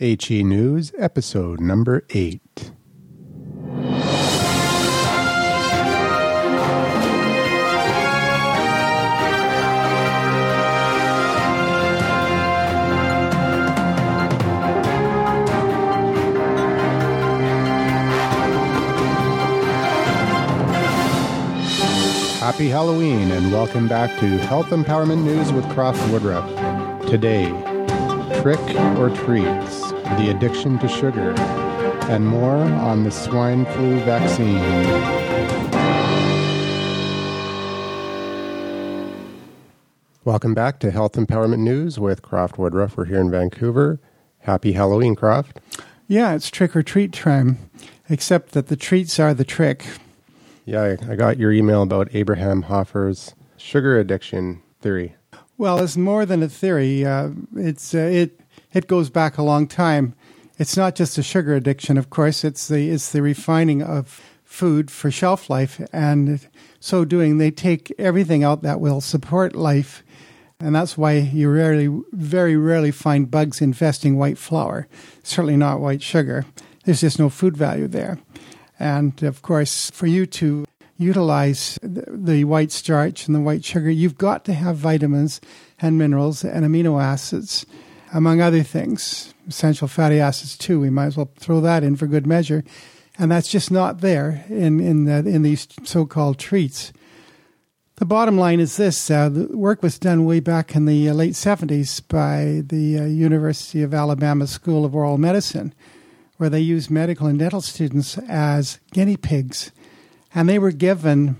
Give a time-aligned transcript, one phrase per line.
[0.00, 2.40] HE News, episode number 8.
[22.38, 26.48] Happy Halloween and welcome back to Health Empowerment News with Croft Woodruff.
[27.10, 27.48] Today,
[28.42, 28.60] trick
[28.96, 31.32] or treats, the addiction to sugar,
[32.08, 34.58] and more on the swine flu vaccine.
[40.24, 42.96] Welcome back to Health Empowerment News with Croft Woodruff.
[42.96, 44.00] We're here in Vancouver.
[44.40, 45.58] Happy Halloween, Croft.
[46.06, 47.70] Yeah, it's trick or treat time,
[48.08, 49.86] except that the treats are the trick.
[50.64, 55.14] Yeah, I, I got your email about Abraham Hoffer's sugar addiction theory.
[55.58, 57.04] Well, it's more than a theory.
[57.04, 58.40] Uh, it's uh, it
[58.72, 60.14] it goes back a long time.
[60.58, 62.44] It's not just a sugar addiction, of course.
[62.44, 66.40] It's the it's the refining of food for shelf life, and
[66.80, 70.02] so doing, they take everything out that will support life,
[70.58, 74.88] and that's why you rarely, very rarely, find bugs infesting white flour.
[75.22, 76.44] Certainly not white sugar.
[76.84, 78.18] There's just no food value there.
[78.78, 80.64] And of course, for you to
[80.96, 85.40] utilize the white starch and the white sugar, you've got to have vitamins
[85.80, 87.66] and minerals and amino acids,
[88.12, 89.34] among other things.
[89.48, 90.80] Essential fatty acids, too.
[90.80, 92.64] We might as well throw that in for good measure.
[93.18, 96.92] And that's just not there in, in, the, in these so called treats.
[97.96, 101.14] The bottom line is this uh, the work was done way back in the uh,
[101.14, 105.74] late 70s by the uh, University of Alabama School of Oral Medicine
[106.38, 109.70] where they used medical and dental students as guinea pigs.
[110.34, 111.36] And they were given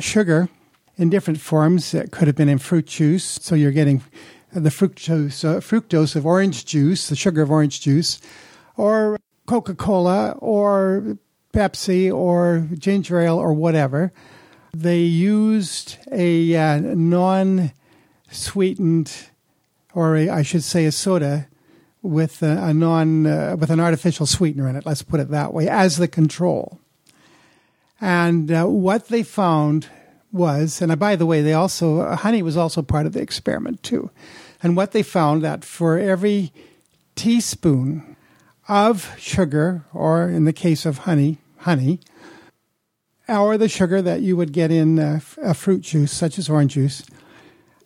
[0.00, 0.48] sugar
[0.96, 1.94] in different forms.
[1.94, 4.02] It could have been in fruit juice, so you're getting
[4.52, 8.20] the fructose, uh, fructose of orange juice, the sugar of orange juice,
[8.76, 11.18] or Coca Cola, or
[11.52, 14.12] Pepsi, or ginger ale, or whatever.
[14.74, 17.72] They used a uh, non
[18.30, 19.28] sweetened,
[19.94, 21.48] or a, I should say, a soda
[22.02, 24.86] with a, a non uh, with an artificial sweetener in it.
[24.86, 26.80] Let's put it that way as the control.
[28.00, 29.88] And uh, what they found
[30.32, 34.10] was, and by the way, they also honey was also part of the experiment too.
[34.62, 36.52] And what they found that for every
[37.16, 38.16] teaspoon
[38.68, 42.00] of sugar, or in the case of honey, honey,
[43.28, 46.48] or the sugar that you would get in uh, a, a fruit juice, such as
[46.48, 47.02] orange juice,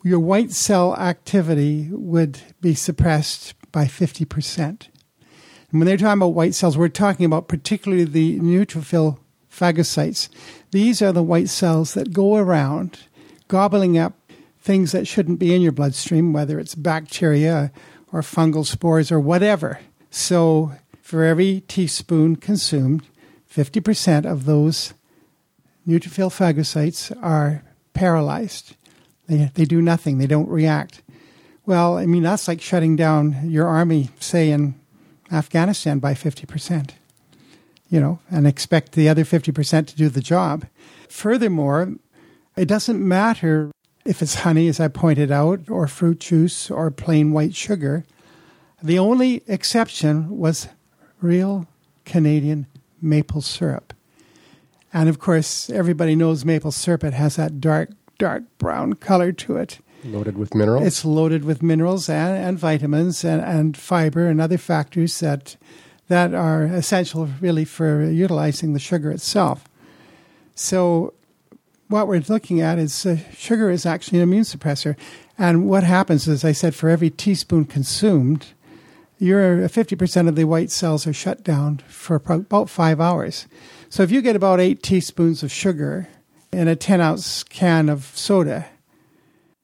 [0.03, 4.59] your white cell activity would be suppressed by 50%.
[4.67, 9.19] And when they're talking about white cells, we're talking about particularly the neutrophil
[9.51, 10.29] phagocytes.
[10.71, 13.01] These are the white cells that go around
[13.49, 14.26] gobbling up
[14.67, 17.71] things that shouldn't be in your bloodstream, whether it's bacteria
[18.13, 19.79] or fungal spores or whatever.
[20.11, 23.07] So, for every teaspoon consumed,
[23.49, 24.93] 50% of those
[25.87, 27.63] neutrophil phagocytes are
[27.95, 28.75] paralyzed.
[29.29, 31.01] They, they do nothing, they don't react.
[31.65, 34.75] Well, I mean, that's like shutting down your army, say, in
[35.31, 36.91] Afghanistan by 50%,
[37.89, 40.67] you know, and expect the other 50% to do the job.
[41.09, 41.95] Furthermore,
[42.57, 43.71] it doesn't matter
[44.07, 48.05] if it's honey, as I pointed out, or fruit juice, or plain white sugar.
[48.83, 50.69] The only exception was
[51.21, 51.67] real
[52.05, 52.67] Canadian
[53.01, 53.93] maple syrup.
[54.93, 57.05] And of course, everybody knows maple syrup.
[57.05, 59.79] It has that dark, dark brown color to it.
[60.05, 60.87] Loaded with minerals?
[60.87, 65.57] It's loaded with minerals and, and vitamins and, and fiber and other factors that,
[66.09, 69.65] that are essential really for utilizing the sugar itself.
[70.55, 71.13] So,
[71.89, 74.97] what we're looking at is uh, sugar is actually an immune suppressor.
[75.39, 78.47] And what happens, as I said, for every teaspoon consumed,
[79.19, 83.47] your 50% of the white cells are shut down for about five hours.
[83.89, 86.09] So if you get about eight teaspoons of sugar
[86.53, 88.67] in a 10 ounce can of soda,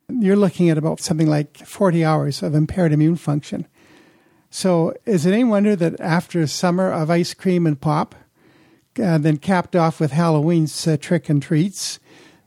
[0.09, 3.66] you're looking at about something like 40 hours of impaired immune function.
[4.50, 8.15] So, is it any wonder that after a summer of ice cream and pop,
[9.03, 11.98] uh, then capped off with Halloween's uh, trick and treats,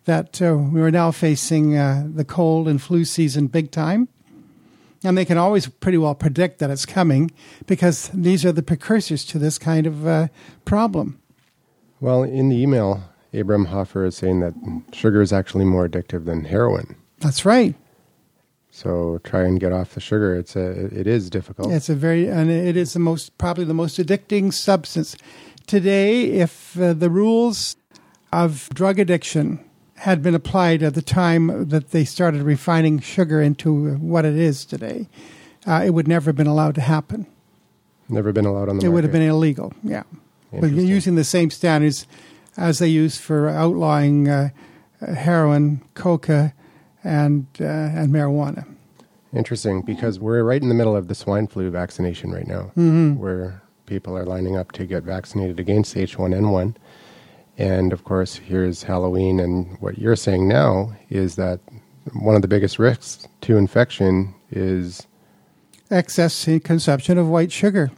[0.06, 4.08] that uh, we're now facing uh, the cold and flu season big time?
[5.04, 7.30] And they can always pretty well predict that it's coming
[7.68, 10.28] because these are the precursors to this kind of uh,
[10.64, 11.20] problem.
[12.00, 13.04] Well, in the email,
[13.34, 14.54] Abram Hoffer is saying that
[14.94, 16.96] sugar is actually more addictive than heroin.
[17.20, 17.76] That's right.
[18.72, 20.36] So try and get off the sugar.
[20.36, 21.72] It's a it is difficult.
[21.72, 25.16] It's a very and it is the most probably the most addicting substance
[25.66, 26.26] today.
[26.26, 27.78] If uh, the rules
[28.34, 29.64] of drug addiction
[30.00, 34.66] had been applied at the time that they started refining sugar into what it is
[34.66, 35.08] today,
[35.66, 37.26] uh, it would never have been allowed to happen.
[38.10, 38.90] Never been allowed on the it market.
[38.92, 39.74] would have been illegal.
[39.84, 40.04] Yeah,
[40.52, 42.06] but using the same standards
[42.58, 44.50] as they use for outlawing uh,
[45.02, 46.54] heroin, coca,
[47.04, 48.66] and uh, and marijuana.
[49.34, 53.16] Interesting, because we're right in the middle of the swine flu vaccination right now, Mm-hmm.
[53.18, 56.76] where people are lining up to get vaccinated against H1N1.
[57.58, 61.60] And of course, here's Halloween, and what you're saying now is that
[62.14, 65.08] one of the biggest risks to infection is
[65.92, 67.92] Excess consumption of white sugar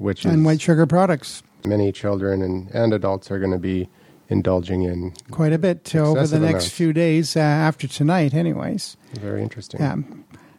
[0.00, 1.42] which is and white sugar products.
[1.64, 3.88] many children and, and adults are going to be
[4.28, 5.12] indulging in.
[5.30, 6.70] Quite a bit over the next amounts.
[6.70, 8.96] few days uh, after tonight, anyways.
[9.14, 9.80] Very interesting.
[9.80, 9.96] Yeah,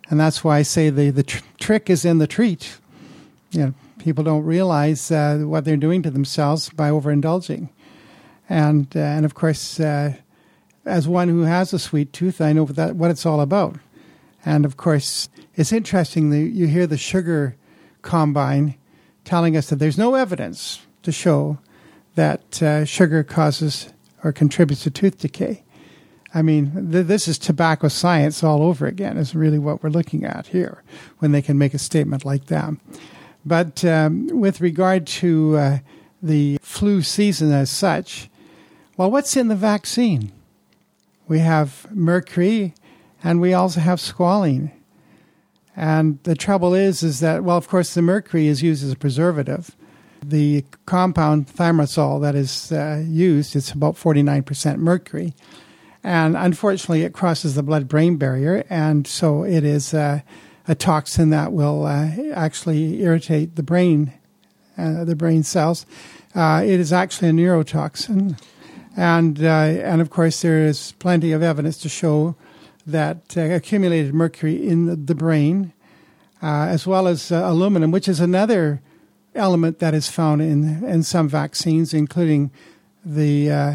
[0.10, 2.78] and that's why I say the the tr- trick is in the treat.
[3.52, 7.70] You know, people don't realize uh, what they're doing to themselves by overindulging,
[8.52, 10.14] and uh, and of course, uh,
[10.86, 13.78] as one who has a sweet tooth, I know that what it's all about.
[14.46, 17.56] And of course, it's interesting that you hear the sugar
[18.02, 18.76] combine
[19.24, 21.60] telling us that there's no evidence to show
[22.16, 23.94] that uh, sugar causes
[24.24, 25.64] or contributes to tooth decay.
[26.34, 30.26] I mean, th- this is tobacco science all over again, is really what we're looking
[30.26, 30.84] at here
[31.20, 32.74] when they can make a statement like that.
[33.46, 35.78] But um, with regard to uh,
[36.22, 38.30] the flu season as such,
[39.02, 40.32] well, what's in the vaccine?
[41.28, 42.76] We have mercury
[43.24, 44.72] and we also have squalene.
[45.76, 48.96] And the trouble is, is that, well, of course, the mercury is used as a
[48.96, 49.76] preservative.
[50.24, 55.34] The compound thimerosal that is uh, used, it's about 49% mercury.
[56.04, 58.66] And unfortunately, it crosses the blood brain barrier.
[58.70, 60.20] And so it is uh,
[60.68, 64.14] a toxin that will uh, actually irritate the brain,
[64.78, 65.88] uh, the brain cells.
[66.36, 68.38] Uh, it is actually a neurotoxin.
[68.98, 72.36] And, uh, and of course, there is plenty of evidence to show
[72.86, 75.74] that uh, accumulated mercury in the, brain,
[76.42, 78.82] uh, as well as uh, aluminum, which is another
[79.36, 82.52] element that is found in, in some vaccines, including
[83.06, 83.74] the uh,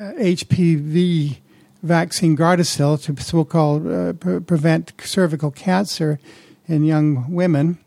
[0.00, 1.38] HPV
[1.82, 6.18] vaccine Gardasil to so-called uh, pre- prevent cervical cancer
[6.66, 7.78] in young women.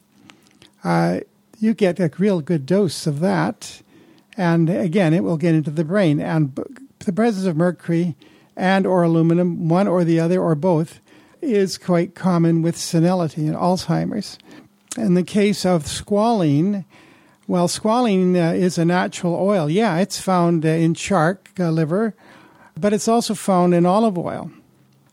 [0.84, 1.22] Uh,
[1.60, 3.82] you get a real good dose of that,
[4.38, 6.20] and again, it will get into the brain.
[6.20, 6.58] And
[7.00, 8.16] the presence of mercury
[8.56, 11.00] and or aluminum, one or the other or both,
[11.42, 14.38] is quite common with senility and Alzheimer's.
[14.98, 16.86] In the case of squalene,
[17.48, 19.70] well, squalene uh, is a natural oil.
[19.70, 22.16] Yeah, it's found uh, in shark uh, liver,
[22.80, 24.52] but it's also found in olive oil.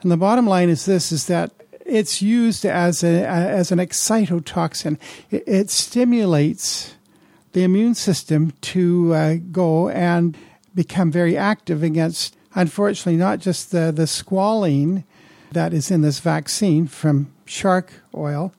[0.02, 1.50] And the bottom line is this: is that
[1.84, 4.99] it's used as a as an excitotoxin.
[5.31, 6.94] It, it stimulates
[7.52, 10.37] the immune system to uh, go and
[10.75, 15.05] become very active against, unfortunately, not just the the squalene
[15.52, 18.52] that is in this vaccine from shark oil,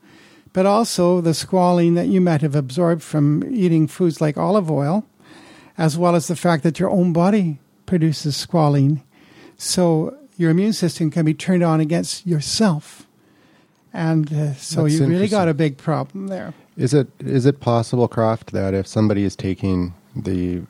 [0.53, 5.05] but also the squalene that you might have absorbed from eating foods like olive oil,
[5.77, 9.01] as well as the fact that your own body produces squalene.
[9.57, 13.07] So your immune system can be turned on against yourself.
[13.93, 16.53] And uh, so That's you really got a big problem there.
[16.81, 20.61] Is it is it possible, Croft, that if somebody is taking the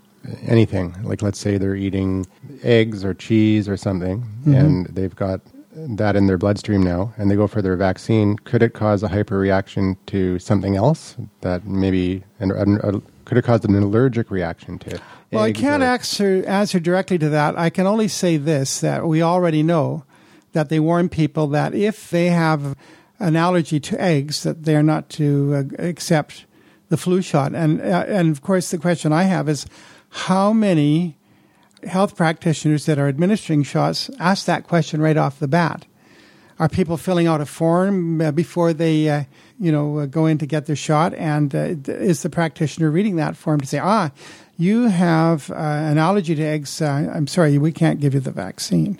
[0.45, 2.25] anything, like let's say they're eating
[2.63, 4.59] eggs or cheese or something, Mhm.
[4.59, 5.41] and they've got
[5.73, 9.07] that in their bloodstream now, and they go for their vaccine, could it cause a
[9.07, 14.95] hyperreaction to something else that maybe an, an, could it cause an allergic reaction to?
[14.95, 15.01] It?
[15.31, 17.57] Well, I can't or- answer, answer directly to that.
[17.57, 20.03] I can only say this that we already know
[20.51, 22.75] that they warn people that if they have
[23.21, 26.45] an allergy to eggs, that they're not to uh, accept
[26.89, 27.55] the flu shot.
[27.55, 29.65] And, uh, and of course, the question I have is
[30.09, 31.17] how many
[31.87, 35.85] health practitioners that are administering shots ask that question right off the bat?
[36.59, 39.23] Are people filling out a form uh, before they, uh,
[39.59, 41.13] you know, uh, go in to get their shot?
[41.15, 44.11] And uh, is the practitioner reading that form to say, ah,
[44.57, 46.81] you have an allergy to eggs?
[46.81, 48.99] I'm sorry, we can't give you the vaccine.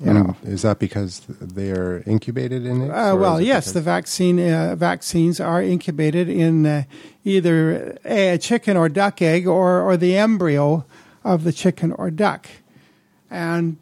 [0.00, 0.36] You And know.
[0.42, 2.90] is that because they are incubated in it?
[2.90, 6.82] Uh, well, yes, the vaccine uh, vaccines are incubated in uh,
[7.24, 10.84] either a chicken or duck egg or, or the embryo
[11.24, 12.46] of the chicken or duck,
[13.30, 13.78] and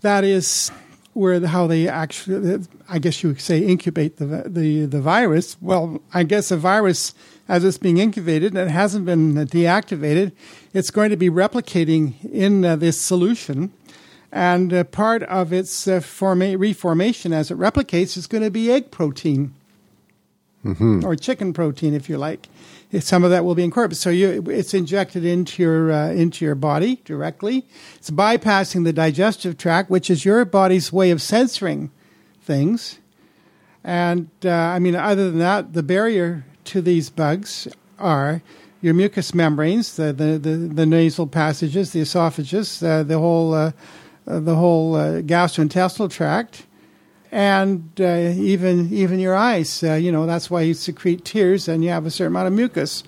[0.00, 0.70] that is
[1.12, 5.56] where the, how they actually, I guess you would say, incubate the the the virus.
[5.60, 7.14] Well, I guess a virus
[7.48, 10.30] as it's being incubated and it hasn't been deactivated,
[10.72, 13.72] it's going to be replicating in uh, this solution.
[14.32, 18.70] And uh, part of its uh, forma- reformation as it replicates is going to be
[18.70, 19.54] egg protein
[21.04, 22.48] or chicken protein, if you like.
[23.00, 23.98] Some of that will be incorporated.
[23.98, 27.64] So you, it's injected into your uh, into your body directly.
[27.96, 31.90] It's bypassing the digestive tract, which is your body's way of censoring
[32.42, 32.98] things.
[33.84, 37.68] And uh, I mean, other than that, the barrier to these bugs
[37.98, 38.42] are
[38.80, 43.72] your mucous membranes, the, the, the, the nasal passages, the esophagus, uh, the whole, uh,
[44.24, 46.66] the whole uh, gastrointestinal tract,
[47.32, 49.82] and uh, even, even your eyes.
[49.82, 52.52] Uh, you know, that's why you secrete tears and you have a certain amount of
[52.52, 53.04] mucus.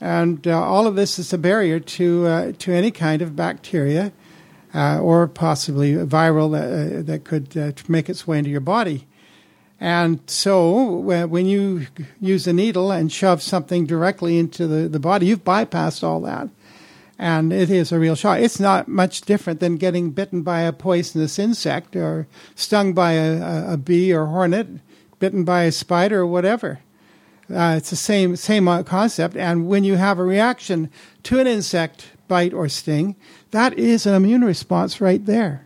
[0.00, 4.12] And all of this is a barrier to, to any kind of bacteria
[4.74, 9.06] or possibly viral that, that could make its way into your body.
[9.80, 11.86] And so when you
[12.20, 16.48] use a needle and shove something directly into the, the body, you've bypassed all that.
[17.18, 18.40] And it is a real shock.
[18.40, 23.72] It's not much different than getting bitten by a poisonous insect or stung by a,
[23.72, 24.68] a, bee or hornet,
[25.18, 26.80] bitten by a spider or whatever.
[27.48, 29.36] Uh, it's the same same concept.
[29.36, 30.90] And when you have a reaction
[31.22, 33.16] to an insect bite or sting,
[33.52, 35.65] that is an immune response right there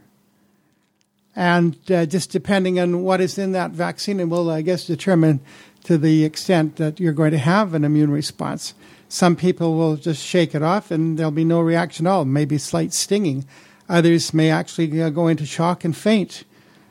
[1.36, 5.40] and uh, just depending on what is in that vaccine, it will, I guess, determine
[5.84, 8.74] to the extent that you're going to have an immune response.
[9.08, 12.58] Some people will just shake it off and there'll be no reaction at all, maybe
[12.58, 13.46] slight stinging.
[13.88, 16.44] Others may actually uh, go into shock and faint.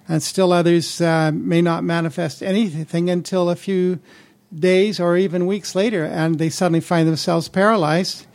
[0.08, 4.00] And still others uh, may not manifest anything until a few
[4.54, 8.26] days or even weeks later, and they suddenly find themselves paralyzed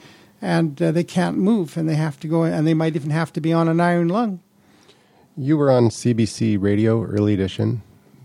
[0.40, 3.32] and uh, they can't move and they have to go, and they might even have
[3.32, 4.40] to be on an iron lung.
[5.36, 7.82] You were on CBC Radio Early Edition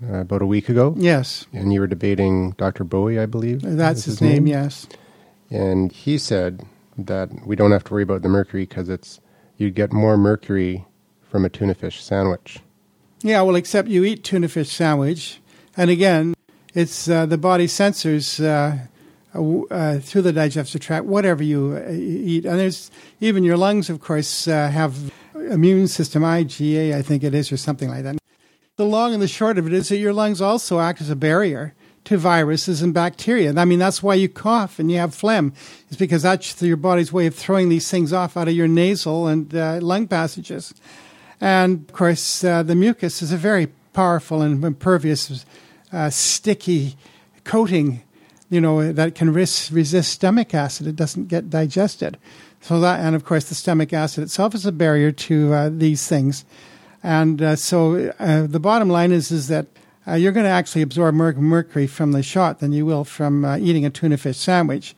[0.07, 0.93] uh, about a week ago.
[0.95, 1.47] Yes.
[1.53, 2.83] And you were debating Dr.
[2.83, 3.61] Bowie, I believe.
[3.63, 4.87] That's his, his name, name, yes.
[5.49, 6.63] And he said
[6.97, 9.19] that we don't have to worry about the mercury because it's
[9.57, 10.85] you'd get more mercury
[11.29, 12.59] from a tuna fish sandwich.
[13.21, 15.41] Yeah, well, except you eat tuna fish sandwich,
[15.75, 16.35] and again,
[16.73, 18.77] it's uh, the body censors uh,
[19.33, 23.99] uh, through the digestive tract whatever you uh, eat, and there's even your lungs, of
[23.99, 25.11] course, uh, have
[25.49, 28.17] immune system, IgA, I think it is, or something like that.
[28.77, 31.15] The long and the short of it is that your lungs also act as a
[31.15, 31.73] barrier
[32.05, 33.53] to viruses and bacteria.
[33.55, 35.53] I mean, that's why you cough and you have phlegm.
[35.87, 39.27] It's because that's your body's way of throwing these things off out of your nasal
[39.27, 40.73] and uh, lung passages.
[41.41, 45.45] And of course, uh, the mucus is a very powerful and impervious,
[45.91, 46.95] uh, sticky
[47.43, 48.01] coating,
[48.49, 50.87] you know, that can res- resist stomach acid.
[50.87, 52.17] It doesn't get digested.
[52.61, 56.07] So that, and of course, the stomach acid itself is a barrier to uh, these
[56.07, 56.45] things.
[57.03, 59.67] And uh, so uh, the bottom line is is that
[60.07, 63.45] uh, you're going to actually absorb more mercury from the shot than you will from
[63.45, 64.95] uh, eating a tuna fish sandwich.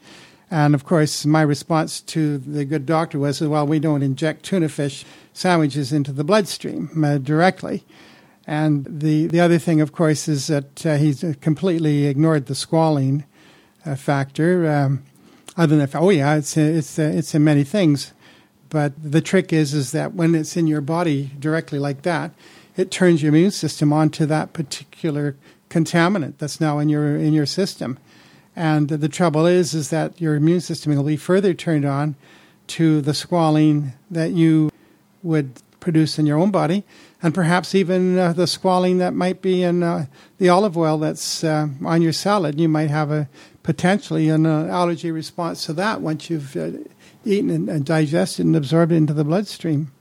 [0.49, 4.69] And of course, my response to the good doctor was, well, we don't inject tuna
[4.69, 7.83] fish sandwiches into the bloodstream uh, directly.
[8.47, 13.23] And the, the other thing, of course, is that he's completely ignored the squalene
[13.97, 14.69] factor.
[14.69, 15.03] Um,
[15.57, 18.13] other than oh yeah, it's it's it's in many things,
[18.69, 22.31] but the trick is is that when it's in your body directly like that,
[22.77, 25.35] it turns your immune system onto that particular
[25.69, 27.99] contaminant that's now in your in your system,
[28.55, 32.15] and the trouble is is that your immune system will be further turned on
[32.67, 34.71] to the squalene that you
[35.21, 36.85] would produce in your own body,
[37.21, 40.05] and perhaps even uh, the squalene that might be in uh,
[40.37, 42.57] the olive oil that's uh, on your salad.
[42.57, 43.27] You might have a
[43.63, 46.71] potentially an uh, allergy response to that once you've uh,
[47.25, 49.91] eaten and, and, digested and absorbed into the bloodstream.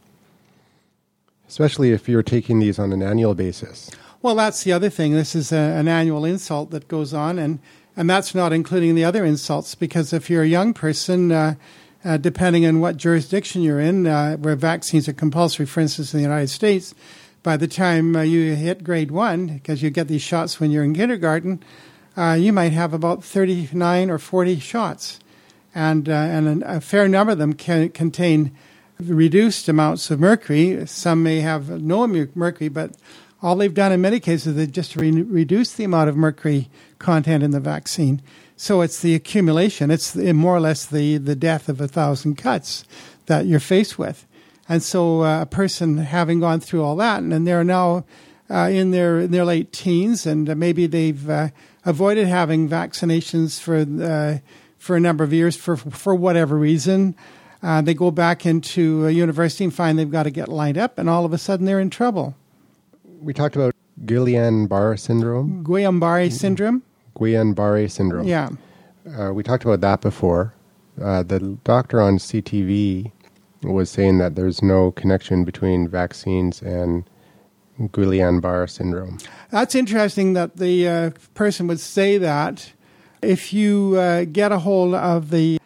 [1.49, 3.91] Especially if you're taking these on an annual basis.
[4.23, 5.13] Well, that's the other thing.
[5.13, 7.59] This is a, an annual insult that goes on, and,
[7.97, 11.55] and that's not including the other insults because if you're a young person, uh,
[12.05, 16.19] uh, depending on what jurisdiction you're in, uh, where vaccines are compulsory, for instance, in
[16.19, 16.95] the United States,
[17.43, 20.85] by the time uh, you hit grade one, because you get these shots when you're
[20.85, 21.63] in kindergarten,
[22.21, 25.21] uh, you might have about 39 or 40 shots.
[25.75, 28.55] And, uh, and a, fair number of them can contain
[28.99, 30.87] reduced amounts of mercury.
[30.87, 32.93] Some may have no mercury, but
[33.41, 37.43] all they've done in many cases is just re- reduce the amount of mercury content
[37.43, 38.21] in the vaccine.
[38.55, 39.91] So it's the accumulation.
[39.91, 42.85] It's more or less the, the death of a thousand cuts
[43.27, 44.27] that you're faced with.
[44.69, 48.05] And so uh, a person having gone through all that, and, and they're now
[48.51, 51.49] uh, in their in their late teens, and uh, maybe they've uh,
[51.85, 54.39] avoided having vaccinations for uh,
[54.79, 57.15] for a number of years for for whatever reason.
[57.63, 60.99] Uh, they go back into a university and find they've got to get lined up,
[60.99, 62.35] and all of a sudden they're in trouble.
[63.21, 63.75] We talked about
[64.07, 65.63] Guillain-Barré syndrome.
[65.63, 66.83] Guillain-Barré syndrome.
[67.17, 68.27] Guillain-Barré syndrome.
[68.27, 68.49] Yeah.
[69.19, 70.55] Uh, we talked about that before.
[71.01, 73.13] Uh, the doctor on CTV
[73.63, 77.05] was saying that there's no connection between vaccines and
[77.89, 79.19] Guillain-Barré syndrome.
[79.51, 82.73] That's interesting that the uh, person would say that.
[83.23, 85.59] If you uh, get a hold of the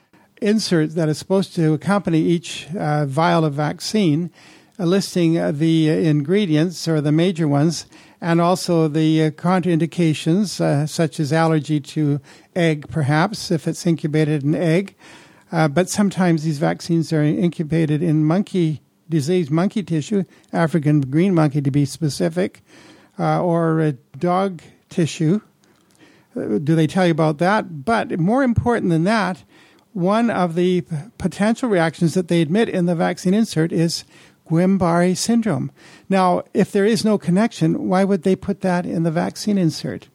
[0.43, 4.31] insert that is supposed to accompany each uh, vial of vaccine,
[4.79, 7.87] listing the ingredients or the major ones,
[8.21, 12.21] and also the uh, contraindications, uh, such as allergy to
[12.57, 14.97] egg, perhaps, if it's incubated in egg.
[15.53, 21.61] Uh, but sometimes these vaccines are incubated in monkey disease, monkey tissue, African green monkey
[21.61, 22.63] to be specific,
[23.19, 25.41] uh, or dog tissue.
[26.37, 27.85] Uh, do they tell you about that?
[27.85, 29.45] But more important than that,
[29.93, 30.85] one of the
[31.19, 34.05] potential reactions that they admit in the vaccine insert is
[34.49, 35.71] Guillain-Barré syndrome.
[36.09, 40.09] Now, if there is no connection, why would they put that in the vaccine insert?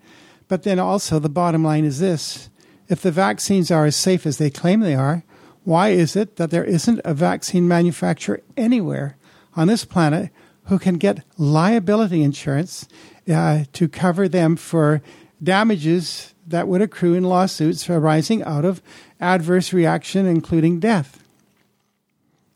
[0.47, 2.49] But then also, the bottom line is this
[2.89, 5.23] if the vaccines are as safe as they claim they are,
[5.69, 9.15] why is it that there isn't a vaccine manufacturer anywhere
[9.55, 10.31] on this planet
[10.63, 12.87] who can get liability insurance
[13.31, 14.99] uh, to cover them for
[15.43, 18.81] damages that would accrue in lawsuits arising out of
[19.19, 21.23] adverse reaction, including death?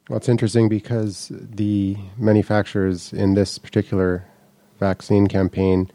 [0.10, 4.26] Well, it's interesting because the manufacturers in this particular
[4.80, 5.92] vaccine campaign,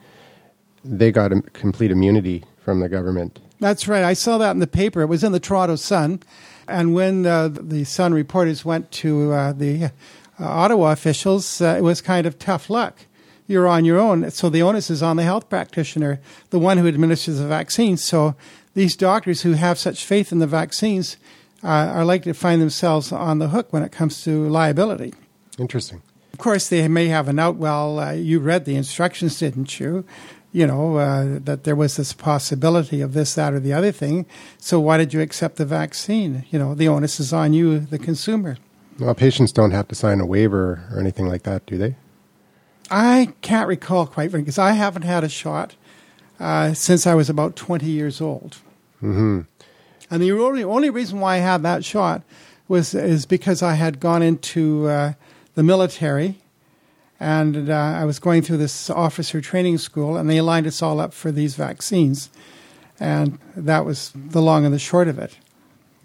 [0.84, 3.40] they got a complete immunity from the government.
[3.58, 4.04] That's right.
[4.04, 5.02] I saw that in the paper.
[5.02, 6.22] It was in the Toronto Sun.
[6.68, 9.90] And when uh, the Sun reporters went to uh, the uh,
[10.38, 13.00] Ottawa officials, uh, it was kind of tough luck.
[13.46, 14.30] You're on your own.
[14.30, 16.20] So the onus is on the health practitioner,
[16.50, 17.96] the one who administers the vaccine.
[17.96, 18.34] So
[18.74, 21.16] these doctors who have such faith in the vaccines
[21.64, 25.14] uh, are likely to find themselves on the hook when it comes to liability.
[25.58, 26.02] Interesting.
[26.32, 27.56] Of course, they may have an out.
[27.56, 30.04] Well, uh, you read the instructions, didn't you?
[30.50, 34.24] You know uh, that there was this possibility of this, that, or the other thing.
[34.58, 36.46] So why did you accept the vaccine?
[36.50, 38.56] You know, the onus is on you, the consumer.
[38.98, 41.96] Well, patients don't have to sign a waiver or anything like that, do they?
[42.90, 45.76] I can't recall quite because I haven't had a shot
[46.40, 48.56] uh, since I was about 20 years old.
[49.02, 49.42] Mm-hmm.
[50.10, 52.22] And the only, only reason why I had that shot
[52.66, 55.12] was is because I had gone into uh,
[55.54, 56.38] the military
[57.20, 61.00] and uh, I was going through this officer training school, and they lined us all
[61.00, 62.30] up for these vaccines.
[63.00, 65.38] And that was the long and the short of it.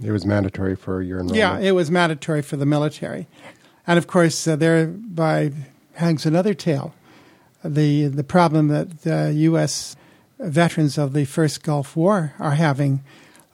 [0.04, 1.38] It was mandatory for your enrollment?
[1.38, 3.28] Yeah, it was mandatory for the military.
[3.86, 5.52] And of course, uh, thereby
[5.96, 6.94] hangs another tale
[7.64, 9.96] the, the problem that the U.S.
[10.40, 13.04] veterans of the first Gulf War are having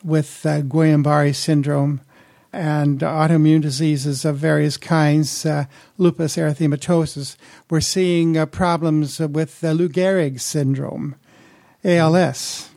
[0.03, 2.01] with uh, Guillain-Barré syndrome
[2.51, 5.65] and autoimmune diseases of various kinds, uh,
[5.97, 7.35] lupus erythematosus.
[7.69, 11.15] We're seeing uh, problems with uh, Lou Gehrig syndrome,
[11.83, 12.69] ALS.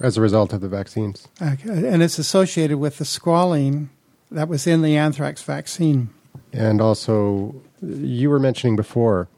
[0.00, 1.26] As a result of the vaccines.
[1.40, 3.88] and it's associated with the squalene
[4.30, 6.10] that was in the anthrax vaccine.
[6.52, 9.28] And also, you were mentioning before,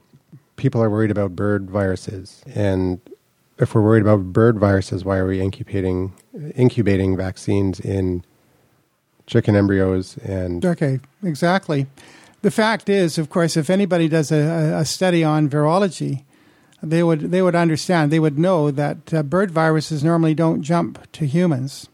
[0.56, 2.42] people are worried about bird viruses.
[2.54, 3.00] And
[3.58, 6.12] if we're worried about bird viruses, why are we incubating
[6.54, 8.24] incubating vaccines in
[9.30, 11.86] chicken embryos and okay, exactly.
[12.42, 16.24] The fact is, of course, if anybody does a, a study on virology,
[16.82, 18.10] they would they would understand.
[18.10, 21.88] They would know that uh, bird viruses normally don't jump to humans,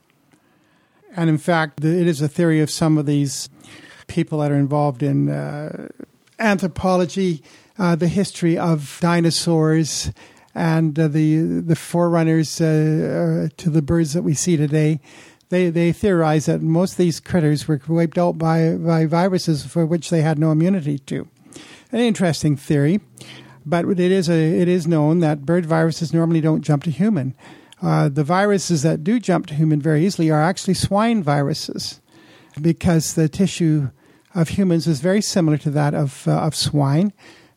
[1.14, 3.48] and in fact, it is a theory of some of these
[4.06, 5.88] people that are involved in uh,
[6.38, 7.42] anthropology,
[7.78, 10.10] uh, the history of dinosaurs
[10.54, 15.00] and uh, the the forerunners uh, uh, to the birds that we see today.
[15.48, 19.86] They they theorize that most of these critters were wiped out by by viruses for
[19.86, 21.28] which they had no immunity to.
[21.92, 23.00] An interesting theory,
[23.64, 27.34] but it is a it is known that bird viruses normally don't jump to human.
[27.80, 32.00] Uh, the viruses that do jump to human very easily are actually swine viruses,
[32.60, 33.90] because the tissue
[34.34, 37.12] of humans is very similar to that of uh, of swine.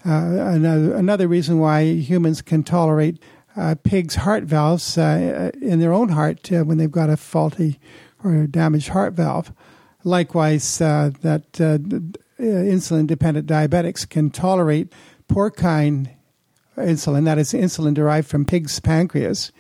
[0.06, 3.22] Uh, another, another reason why humans can tolerate
[3.60, 7.78] uh, pigs' heart valves uh, in their own heart uh, when they've got a faulty
[8.24, 9.52] or damaged heart valve.
[10.06, 11.78] Likewise, uh, that uh,
[12.42, 14.94] insulin dependent diabetics can tolerate
[15.28, 16.10] porcine
[16.78, 19.52] insulin, that is, insulin derived from pigs' pancreas,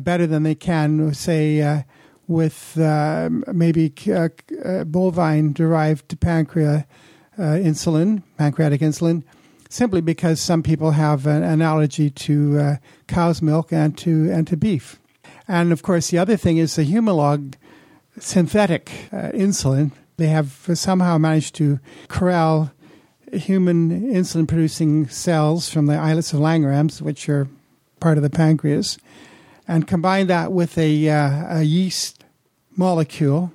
[0.00, 1.84] better than they can, say,
[2.26, 3.90] with maybe
[4.86, 6.84] bovine derived pancreas
[7.38, 9.22] insulin, pancreatic insulin
[9.76, 14.56] simply because some people have an, allergy to uh, cow's milk and to and to
[14.56, 14.98] beef.
[15.46, 17.54] And of course, the other thing is the Humalog
[18.18, 19.92] synthetic uh, insulin.
[20.16, 22.72] They have somehow managed to corral
[23.30, 27.46] human insulin producing cells from the islets of Langerhans, which are
[28.00, 28.98] part of the pancreas,
[29.68, 32.24] and combine that with a, uh, a yeast
[32.76, 33.52] molecule,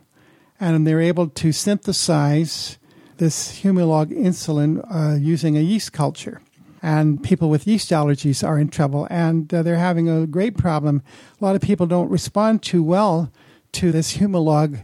[0.60, 2.77] and they're able to synthesize
[3.21, 6.41] this Humalog insulin uh, using a yeast culture.
[6.81, 11.03] And people with yeast allergies are in trouble, and uh, they're having a great problem.
[11.39, 13.31] A lot of people don't respond too well
[13.73, 14.84] to this Humalog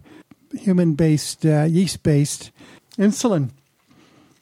[0.53, 2.51] human based, uh, yeast based
[2.99, 3.49] insulin.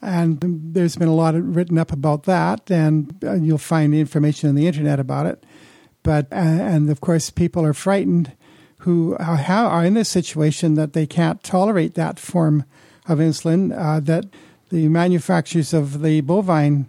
[0.02, 4.56] And there's been a lot written up about that, and uh, you'll find information on
[4.56, 5.42] the internet about it.
[6.04, 8.34] But uh, and of course, people are frightened
[8.80, 12.66] who are in this situation that they can't tolerate that form
[13.08, 13.78] of insulin.
[13.78, 14.26] Uh, that
[14.70, 16.88] the manufacturers of the bovine,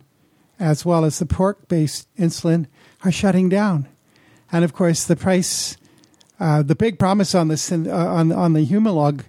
[0.59, 2.67] as well as the pork-based insulin,
[3.05, 3.89] are shutting down,
[4.51, 5.77] and of course, the price.
[6.39, 9.25] Uh, the big promise on this uh, on on the Humalog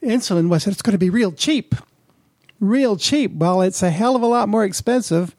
[0.00, 1.74] insulin was that it's going to be real cheap
[2.62, 3.32] real cheap.
[3.34, 5.34] Well, it's a hell of a lot more expensive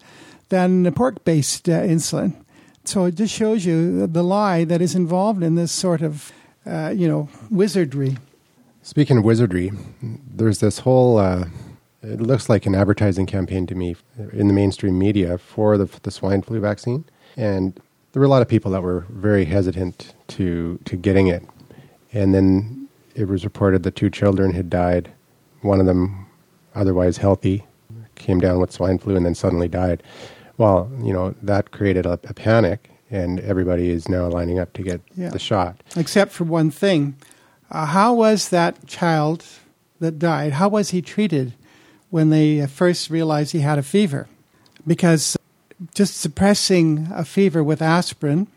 [0.49, 2.35] than the pork based uh, insulin.
[2.83, 6.33] So it just shows you the lie that is involved in this sort of,
[6.65, 8.17] uh, you know, wizardry.
[8.83, 11.45] Speaking of wizardry, there's this whole, uh,
[12.01, 13.95] it looks like an advertising campaign to me
[14.33, 17.05] in the mainstream media for the, the swine flu vaccine.
[17.37, 17.79] And
[18.11, 21.43] there were a lot of people that were very hesitant to, to getting it.
[22.11, 25.09] And then it was reported that two children had died.
[25.61, 26.27] One of them
[26.75, 27.63] otherwise healthy,
[28.15, 30.03] came down with swine flu and then suddenly died.
[30.57, 34.83] Well, you know, that created a, a panic, and everybody is now lining up to
[34.83, 35.29] get yeah.
[35.29, 35.81] the shot.
[35.95, 37.15] Except for one thing.
[37.73, 39.43] Uh, how was that child
[39.99, 41.53] that died, how was he treated
[42.11, 44.27] when they first realized he had a fever?
[44.85, 45.35] Because
[45.95, 48.47] just suppressing a fever with aspirin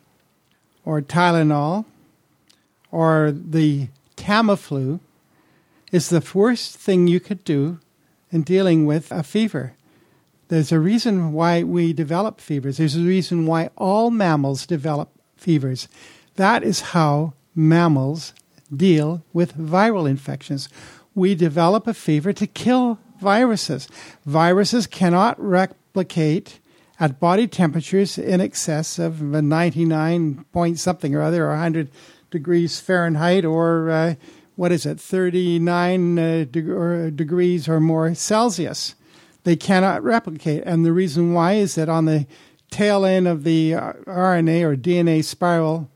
[0.85, 1.87] or Tylenol
[2.93, 5.01] or the Tamiflu
[5.91, 7.79] is the worst thing you could do
[8.31, 9.73] in dealing with a fever.
[10.49, 12.77] There's a reason why we develop fevers.
[12.77, 15.89] There's a reason why all mammals develop fevers.
[16.35, 18.35] That is how mammals
[18.75, 20.69] deal with viral infections.
[21.15, 23.89] We develop a fever to kill viruses.
[24.25, 26.61] Viruses cannot replicate
[26.99, 31.91] at body temperatures in excess of 99 point something or other, or 100
[32.31, 34.15] degrees Fahrenheit, or uh,
[34.57, 38.95] what is it, 39 uh, or degrees or more Celsius.
[39.45, 40.65] They cannot replicate.
[40.67, 42.27] And the reason why is that on the
[42.71, 45.91] tail end of the uh, RNA or DNA spiral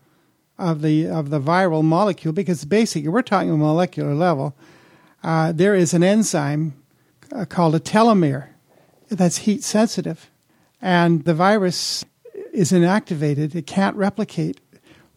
[0.61, 4.55] of the, of the viral molecule, because basically we're talking a molecular level,
[5.23, 6.73] uh, there is an enzyme
[7.31, 8.47] uh, called a telomere
[9.09, 10.29] that's heat sensitive.
[10.81, 12.05] And the virus
[12.53, 14.59] is inactivated, it can't replicate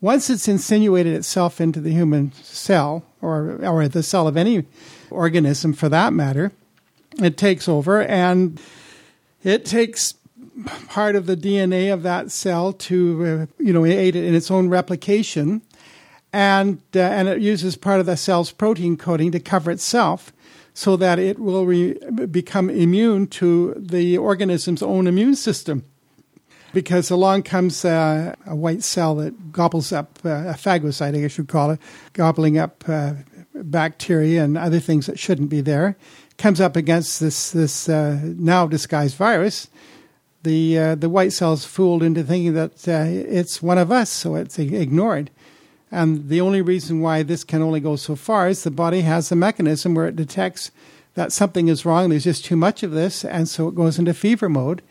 [0.04, 4.66] once it's insinuated itself into the human cell, or, or the cell of any
[5.10, 6.52] organism for that matter,
[7.22, 8.60] it takes over and
[9.42, 10.12] it takes
[10.88, 14.50] part of the DNA of that cell to, uh, you know, aid it in its
[14.50, 15.62] own replication.
[16.32, 20.32] And, uh, and it uses part of the cell's protein coating to cover itself
[20.72, 21.98] so that it will re-
[22.30, 25.84] become immune to the organism's own immune system
[26.74, 31.38] because along comes uh, a white cell that gobbles up uh, a phagocyte, I guess
[31.38, 31.80] you'd call it,
[32.12, 33.14] gobbling up uh,
[33.54, 35.96] bacteria and other things that shouldn't be there.
[36.36, 39.68] Comes up against this this uh, now disguised virus.
[40.44, 44.36] The uh, the white cell's fooled into thinking that uh, it's one of us, so
[44.36, 45.30] it's ignored.
[45.90, 49.30] And the only reason why this can only go so far is the body has
[49.30, 50.70] a mechanism where it detects
[51.14, 52.08] that something is wrong.
[52.08, 54.82] There's just too much of this, and so it goes into fever mode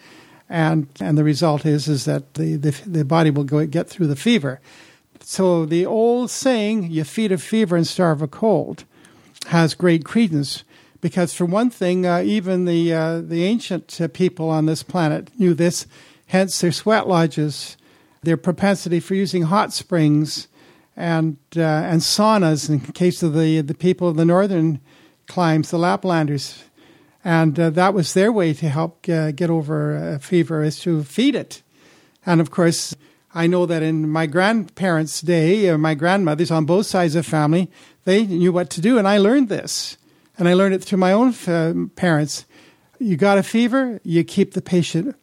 [0.50, 4.08] and and the result is is that the the, the body will go get through
[4.08, 4.60] the fever.
[5.20, 8.84] So the old saying, "You feed a fever and starve a cold,"
[9.48, 10.64] has great credence
[11.04, 15.30] because, for one thing, uh, even the uh, the ancient uh, people on this planet
[15.38, 15.86] knew this.
[16.28, 17.76] Hence, their sweat lodges,
[18.24, 20.48] their propensity for using hot springs,
[20.96, 22.70] and uh, and saunas.
[22.70, 24.80] In case of the the people of the northern
[25.28, 26.64] climes, the Laplanders
[27.26, 31.36] and uh, that was their way to help get over a fever is to feed
[31.36, 31.62] it.
[32.26, 32.96] And of course,
[33.34, 37.32] I know that in my grandparents' day, or my grandmothers on both sides of the
[37.32, 37.72] family,
[38.04, 39.98] they knew what to do, and I learned this.
[40.38, 42.46] And I learned it through my own uh, parents.
[43.00, 45.16] You got a fever, you keep the patient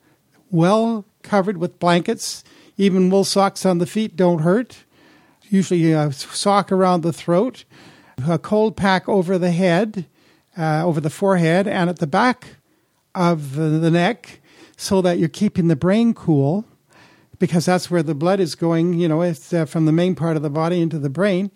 [0.51, 2.45] well covered with blankets.
[2.77, 4.85] Even wool socks on the feet don't hurt.
[5.49, 7.65] Usually a sock around the throat,
[8.27, 10.07] a cold pack over the head,
[10.57, 12.57] uh, over the forehead and at the back
[13.15, 14.41] of the neck
[14.77, 16.65] so that you're keeping the brain cool
[17.39, 20.37] because that's where the blood is going, you know, it's uh, from the main part
[20.37, 21.51] of the body into the brain.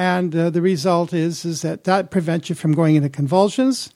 [0.00, 3.92] And uh, the result is, is that that prevents you from going into convulsions.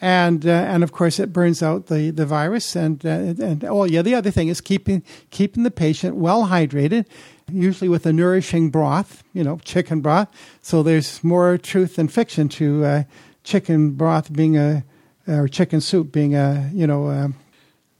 [0.00, 2.76] And, uh, and of course, it burns out the, the virus.
[2.76, 7.04] And, uh, and oh, yeah, the other thing is keeping, keeping the patient well hydrated,
[7.50, 10.28] usually with a nourishing broth, you know, chicken broth.
[10.62, 13.02] So there's more truth than fiction to, uh,
[13.42, 14.84] chicken broth being a
[15.26, 17.32] or chicken soup being a you know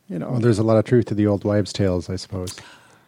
[0.07, 0.31] you know.
[0.33, 2.57] Well, there's a lot of truth to the old wives' tales, I suppose.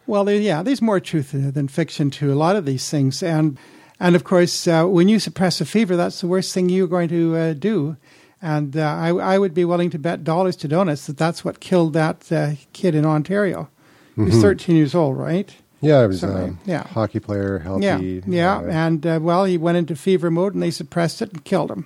[0.07, 3.57] Well, there, yeah, there's more truth than fiction to a lot of these things, and
[4.03, 7.09] and of course, uh, when you suppress a fever, that's the worst thing you're going
[7.09, 7.95] to uh, do,
[8.41, 11.59] And uh, I, I would be willing to bet dollars to donuts that that's what
[11.61, 13.69] killed that uh, kid in Ontario.
[14.15, 14.41] He was Mhm.
[14.41, 15.49] 13 years old, right?
[15.79, 16.83] Yeah, he was Something, um, yeah.
[16.87, 17.85] hockey player, healthy.
[17.85, 21.43] Yeah, yeah, and uh, well, he went into fever mode, and they suppressed it and
[21.45, 21.85] killed him.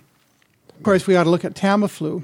[0.78, 2.24] Of course, we ought to look at Tamiflu.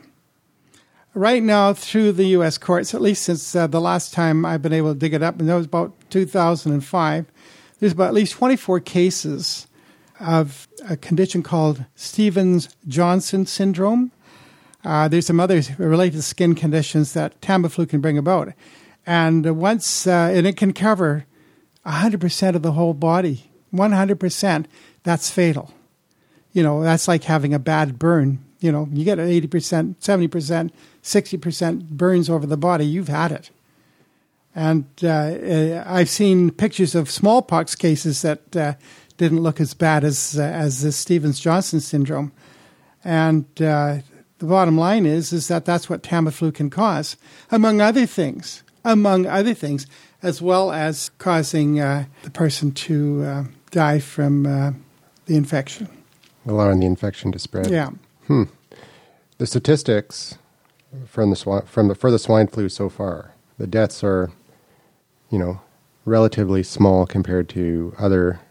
[1.16, 2.58] Right now, through the U.S.
[2.58, 5.40] courts, at least since uh, the last time I've been able to dig it up,
[5.40, 7.26] and that was about 2005,
[7.80, 9.68] there's about at least 24 cases
[10.24, 14.12] of a condition called Stevens Johnson syndrome.
[14.84, 18.54] Uh, there's some other related skin conditions that Tamiflu can bring about,
[19.06, 21.26] and once uh, and it can cover
[21.86, 24.66] 100% of the whole body, 100%.
[25.04, 25.74] That's fatal.
[26.54, 28.44] You know, that's like having a bad burn.
[28.60, 30.72] You know, you get an 80%, 70%,
[31.04, 33.50] 60% burns over the body, you've had it.
[34.56, 38.74] And uh, uh, I've seen pictures of smallpox cases that uh,
[39.24, 42.32] didn't look as bad as uh, as this Stevens Johnson syndrome.
[43.06, 43.98] And uh,
[44.40, 47.18] the bottom line is is that that's what Tamiflu can cause,
[47.50, 48.64] among other things.
[48.86, 49.88] Among other things,
[50.22, 54.72] as well as causing uh, the person to uh, die from uh,
[55.26, 55.88] the infection.
[56.46, 57.70] allowing the infection to spread.
[57.70, 57.92] Yeah.
[59.38, 60.38] The statistics
[61.08, 64.32] from the from the for the swine flu so far, the deaths are,
[65.32, 65.62] you know,
[66.06, 68.42] relatively small compared to other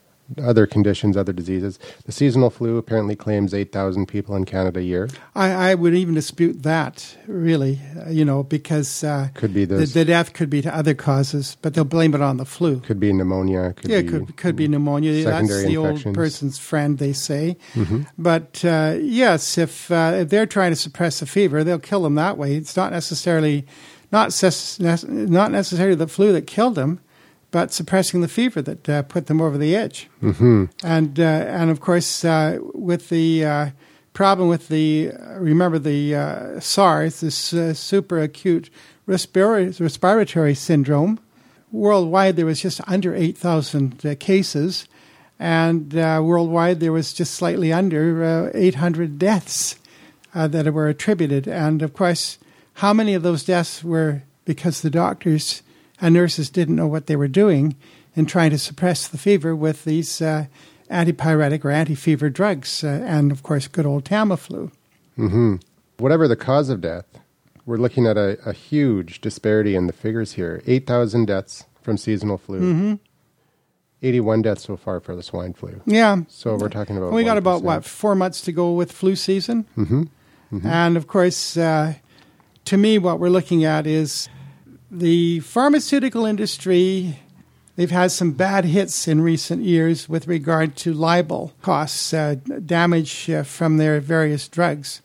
[0.43, 1.79] other conditions, other diseases.
[2.05, 5.09] The seasonal flu apparently claims eight thousand people in Canada a year.
[5.35, 9.87] I, I would even dispute that, really, uh, you know, because uh, Could be the,
[9.87, 12.81] the death could be to other causes, but they'll blame it on the flu.
[12.81, 13.75] could be pneumonia.
[13.77, 15.13] Could yeah, be, it could could be pneumonia.
[15.25, 17.57] That's secondary the old person's friend, they say.
[17.75, 18.07] Mhm.
[18.19, 22.15] But uh, yes, if uh, if they're trying to suppress the fever, they'll kill them
[22.17, 22.55] that way.
[22.57, 23.67] It's not necessarily
[24.11, 27.01] not ses- not necessarily the flu that killed them,
[27.53, 30.09] but suppressing the fever that uh, put them over the edge.
[30.21, 30.71] Mhm.
[30.83, 33.71] And uh, and of course, uh, with the uh,
[34.15, 38.69] problem with the remember the uh, SARS, this uh, super acute
[39.07, 41.21] respira- respiratory syndrome.
[41.71, 44.87] Worldwide, there was just under eight thousand uh, cases,
[45.39, 49.77] and uh, worldwide there was just slightly under uh, eight hundred deaths
[50.35, 51.47] uh, that were attributed.
[51.49, 52.39] And of course,
[52.75, 55.63] how many of those deaths were because the doctors
[56.03, 57.77] and nurses didn't know what they were doing
[58.15, 60.45] in trying to suppress the fever with these uh,
[60.91, 64.71] antipyretic or anti-fever drugs, uh, and of course, good old Tamiflu.
[65.19, 65.57] Mm-hmm.
[65.99, 67.07] Whatever the cause of death,
[67.65, 70.63] we're looking at a, a huge disparity in the figures here.
[70.67, 72.95] 8,000 deaths from seasonal flu, Mm-hmm.
[74.05, 75.81] 81 deaths so far for the swine flu.
[75.87, 77.13] Yeah, So we're talking about.
[77.13, 79.65] we got about what four months to go with flu season.
[79.79, 80.67] Mm-hmm.
[80.67, 81.95] And of course, uh,
[82.65, 84.29] to me, what we're looking at is
[84.93, 87.19] the pharmaceutical industry.
[87.77, 93.31] They've had some bad hits in recent years with regard to libel costs, uh, damage
[93.31, 95.01] uh, from their various drugs.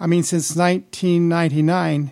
[0.00, 2.10] I mean, since 1999,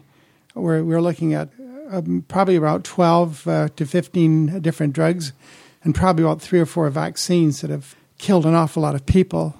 [0.54, 1.50] we're, we're looking at
[1.90, 5.32] um, probably about 12 uh, to 15 different drugs
[5.82, 9.56] and probably about three or four vaccines that have killed an awful lot of people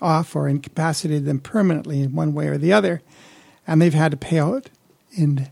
[0.00, 3.02] off or incapacitated them permanently in one way or the other.
[3.66, 4.70] And they've had to pay out
[5.16, 5.48] in,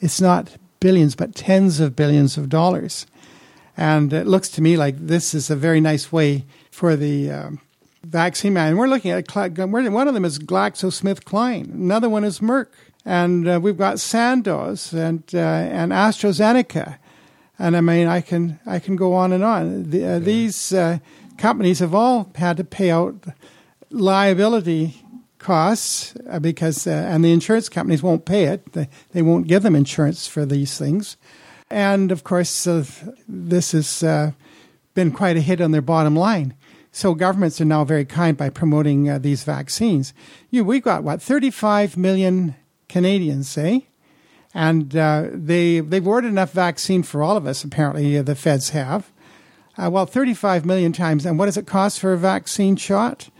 [0.00, 3.06] it's not billions, but tens of billions of dollars.
[3.76, 7.60] And it looks to me like this is a very nice way for the um,
[8.04, 8.70] vaccine man.
[8.70, 12.66] And we're looking at, one of them is GlaxoSmithKline, another one is Merck.
[13.04, 16.98] And uh, we've got Sandoz and, uh, and AstraZeneca.
[17.58, 19.90] And I mean, I can, I can go on and on.
[19.90, 20.98] The, uh, These uh,
[21.38, 23.24] companies have all had to pay out
[23.90, 25.01] liability
[25.42, 28.72] costs uh, because, uh, and the insurance companies won't pay it.
[28.72, 31.16] They, they won't give them insurance for these things.
[31.68, 32.84] And of course, uh,
[33.28, 34.32] this has uh,
[34.94, 36.54] been quite a hit on their bottom line.
[36.92, 40.14] So governments are now very kind by promoting uh, these vaccines.
[40.50, 42.54] You, we've got what 35 million
[42.88, 43.88] Canadians, say,
[44.52, 47.64] and uh, they they've ordered enough vaccine for all of us.
[47.64, 49.10] Apparently, the feds have.
[49.78, 51.24] Well, 35 million times.
[51.24, 53.30] And what does it cost for a vaccine shot?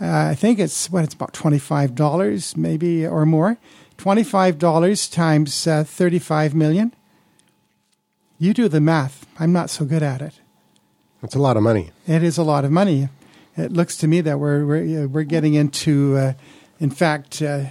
[0.00, 3.58] Uh, I think it's what it's about $25 maybe or more.
[3.98, 6.94] $25 times uh, 35 million.
[8.38, 9.26] You do the math.
[9.38, 10.40] I'm not so good at it.
[11.22, 11.90] It's a lot of money.
[12.06, 13.08] It is a lot of money.
[13.56, 16.32] It looks to me that we're we're, we're getting into, uh,
[16.78, 17.70] in fact, uh,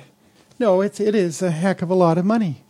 [0.57, 2.63] no, it's it is a heck of a lot of money,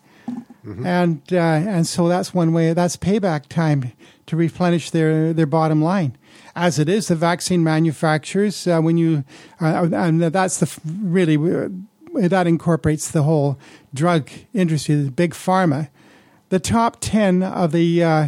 [0.85, 2.73] and uh, and so that's one way.
[2.73, 3.93] That's payback time
[4.25, 6.17] to replenish their their bottom line.
[6.55, 9.23] As it is, the vaccine manufacturers, uh, when you,
[9.59, 11.69] uh, and that's the really uh,
[12.29, 13.59] that incorporates the whole
[13.93, 15.89] drug industry, the big pharma.
[16.49, 18.27] The top ten of the uh,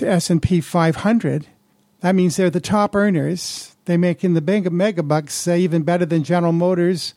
[0.00, 1.46] S and P 500
[2.00, 3.76] that means they're the top earners.
[3.86, 7.14] They make in the big mega bucks uh, even better than General Motors,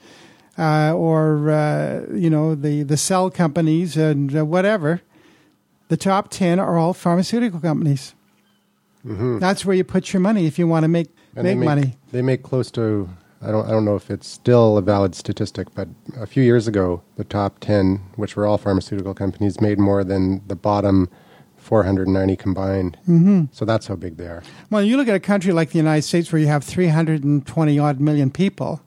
[0.58, 5.02] uh, or uh, you know the the cell companies and uh, whatever.
[5.90, 8.16] The top ten are all pharmaceutical companies.
[9.06, 9.40] Mm-hmm.
[9.40, 11.96] That's where you put your money if you want to make make, they make money.
[12.12, 13.10] They make close to
[13.42, 15.88] I don't I don't know if it's still a valid statistic, but
[16.18, 20.46] a few years ago, the top ten, which were all pharmaceutical companies, made more than
[20.48, 21.10] the bottom
[21.58, 22.98] 490 combined.
[23.08, 23.44] Mm-hmm.
[23.52, 24.44] So that's how big they are.
[24.70, 28.00] Well, you look at a country like the United States where you have 320 odd
[28.00, 28.82] million people,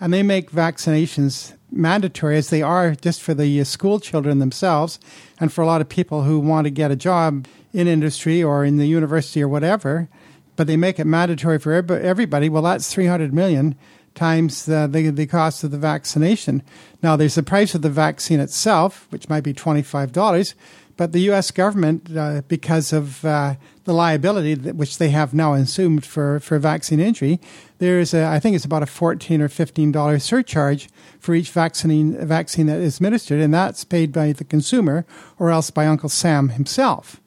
[0.00, 4.98] and they make vaccinations mandatory as they are just for the school children themselves
[5.38, 8.64] and for a lot of people who want to get a job in industry or
[8.64, 10.08] in the university or whatever,
[10.56, 12.48] but they make it mandatory for everybody.
[12.48, 13.76] Well, that's 300 million
[14.14, 16.62] times the, the, the cost of the vaccination.
[17.02, 20.54] Now, there's the price of the vaccine itself, which might be $25,
[20.96, 21.50] but the U.S.
[21.50, 23.54] government, uh, because of uh,
[23.84, 27.40] the liability that, which they have now assumed for, for vaccine injury,
[27.78, 32.14] there's a, I think it's about a 14 or fifteen dollar surcharge for each vaccine
[32.26, 35.06] vaccine that is administered, and that's paid by the consumer
[35.38, 37.18] or else by Uncle Sam himself.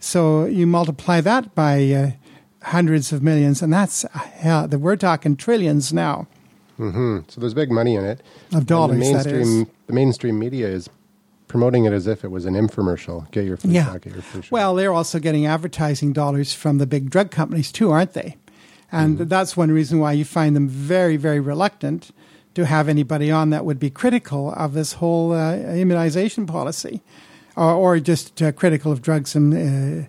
[0.00, 2.10] So you multiply that by uh,
[2.62, 6.26] hundreds of millions, and that's hell, we're talking trillions now
[6.78, 7.20] Mm-hmm.
[7.28, 8.22] So there's big money in it.
[8.52, 8.98] of dollars.
[8.98, 9.66] The mainstream, is.
[9.86, 10.90] the mainstream media is
[11.48, 13.30] promoting it as if it was an infomercial.
[13.30, 13.86] Get your flu Yeah.
[13.86, 14.50] shot, get your shot.
[14.50, 18.36] Well, they're also getting advertising dollars from the big drug companies too, aren't they?
[18.92, 22.10] And that's one reason why you find them very, very reluctant
[22.54, 27.02] to have anybody on that would be critical of this whole uh, immunization policy,
[27.56, 30.06] or, or just uh, critical of drugs, and, uh,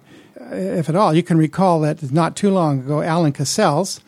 [0.51, 1.13] if at all.
[1.13, 3.99] You can recall that not too long ago, Alan Cassels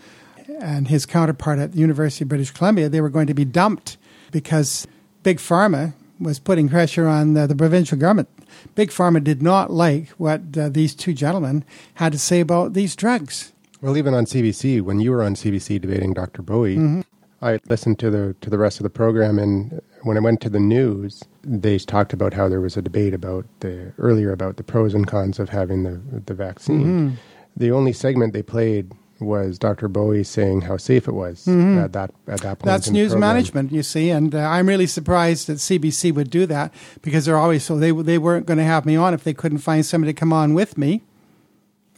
[0.61, 3.97] and his counterpart at the University of British Columbia, they were going to be dumped
[4.31, 4.87] because
[5.23, 8.29] Big Pharma was putting pressure on the, the provincial government.
[8.75, 11.63] Big Pharma did not like what uh, these two gentlemen
[11.95, 13.53] had to say about these drugs.
[13.81, 16.41] Well, even on CBC, when you were on CBC debating Dr.
[16.41, 17.01] Bowie, Mm-hmm.
[17.41, 20.49] I listened to the to the rest of the program, and when I went to
[20.49, 24.63] the news, they talked about how there was a debate about the earlier about the
[24.63, 26.85] pros and cons of having the the vaccine.
[26.85, 27.15] Mm-hmm.
[27.57, 29.87] The only segment they played was Dr.
[29.87, 32.59] Bowie saying how safe it was at that at that point.
[32.59, 32.67] Mm-hmm.
[32.67, 36.73] That's news management, you see, and uh, I'm really surprised that CBC would do that
[37.01, 39.59] because they're always so they they weren't going to have me on if they couldn't
[39.59, 41.03] find somebody to come on with me,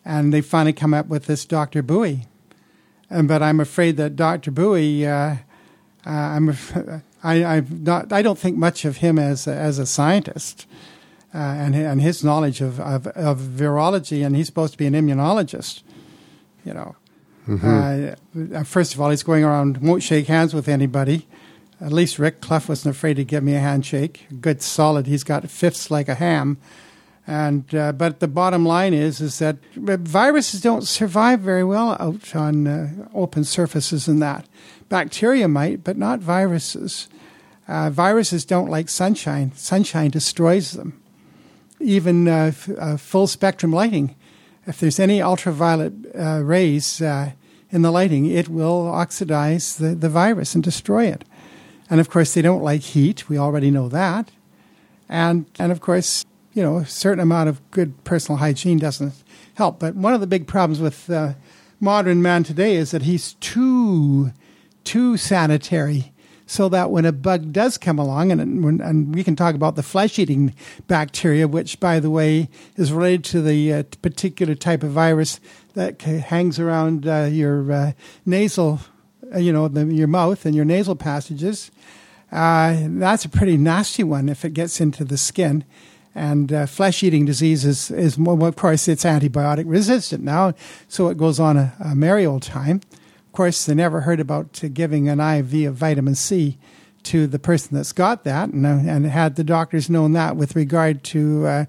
[0.03, 1.83] and they finally come up with this Dr.
[1.83, 2.25] Bowie,
[3.09, 4.51] and but I'm afraid that Dr.
[4.51, 5.35] Bowie, uh,
[6.05, 6.49] uh, I'm
[7.23, 10.65] I I'm not I don't think much of him as a, as a scientist.
[11.33, 14.93] Uh, and and his knowledge of, of of virology, and he's supposed to be an
[14.93, 15.81] immunologist,
[16.65, 16.95] you know.
[18.53, 21.27] Uh, first of all, he's going around, won't shake hands with anybody.
[21.79, 24.27] At least Rick Cluff wasn't afraid to give me a handshake.
[24.39, 25.07] Good, solid.
[25.07, 26.57] He's got fifths like a ham.
[27.27, 32.35] And uh, but the bottom line is is that viruses don't survive very well out
[32.35, 34.45] on uh, open surfaces and that.
[34.89, 37.07] Bacteria might, but not viruses.
[37.67, 39.51] Uh, viruses don't like sunshine.
[39.55, 41.01] Sunshine destroys them.
[41.79, 44.15] Even uh, f- uh, full spectrum lighting
[44.67, 47.01] if there's any ultraviolet uh, rays
[47.71, 51.23] in the lighting, it will oxidize the, the virus and destroy it.
[51.89, 53.29] And of course, they don't like heat.
[53.29, 54.31] We already know that.
[55.09, 59.13] And and of course, you know, a certain amount of good personal hygiene doesn't
[59.55, 59.79] help.
[59.79, 61.33] But one of the big problems with uh,
[61.79, 64.31] modern man today is that he's too
[64.83, 66.11] too sanitary.
[66.47, 69.83] So that when a bug does come along, and, and we can talk about the
[69.83, 70.53] flesh eating
[70.85, 75.39] bacteria, which, by the way, is related to the uh, particular type of virus
[75.75, 77.91] that hangs around uh, your uh,
[78.25, 78.81] nasal,
[79.33, 81.71] uh, you know, the, your mouth and your nasal passages.
[82.33, 85.63] Uh, that's a pretty nasty one if it gets into the skin.
[86.13, 90.53] And uh, flesh eating disease is, is more, well, of course, it's antibiotic resistant now,
[90.87, 92.81] so it goes on a, a merry old time.
[92.91, 96.57] Of course, they never heard about giving an IV of vitamin C
[97.03, 100.55] to the person that's got that, and, uh, and had the doctors known that with
[100.55, 101.65] regard to uh,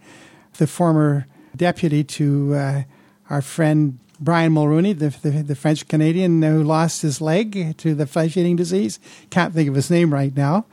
[0.58, 1.26] the former
[1.56, 2.82] deputy to uh,
[3.30, 8.06] our friend Brian Mulroney, the, the, the French Canadian who lost his leg to the
[8.06, 9.00] flesh eating disease.
[9.30, 10.66] Can't think of his name right now.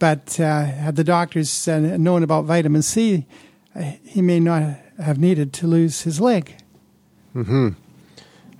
[0.00, 3.26] But uh, had the doctors uh, known about vitamin C,
[3.76, 4.62] uh, he may not
[4.98, 6.56] have needed to lose his leg.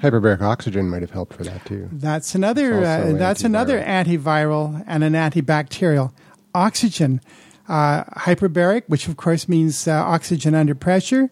[0.02, 1.88] Hyperbaric oxygen might have helped for that too.
[1.90, 2.84] That's another.
[2.84, 6.12] Uh, that's another antiviral and an antibacterial.
[6.54, 7.20] Oxygen,
[7.68, 11.30] uh, hyperbaric, which of course means uh, oxygen under pressure.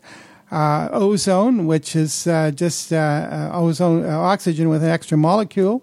[0.51, 5.83] Uh, ozone, which is uh, just ozone uh, oxygen with an extra molecule,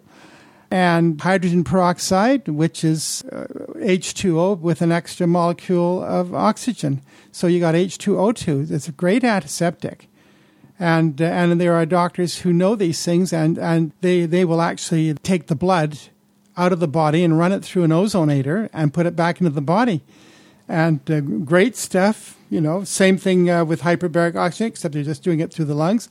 [0.72, 3.45] and hydrogen peroxide, which is uh,
[3.76, 7.01] H2O with an extra molecule of oxygen.
[7.32, 8.72] So you got H2O2.
[8.72, 10.07] It's a great antiseptic
[10.80, 14.61] and uh, and there are doctors who know these things, and and they they will
[14.61, 15.97] actually take the blood
[16.57, 19.49] out of the body and run it through an ozonator and put it back into
[19.49, 20.01] the body.
[20.68, 22.84] And uh, great stuff, you know.
[22.84, 26.09] Same thing uh, with hyperbaric oxygen, except they're just doing it through the lungs.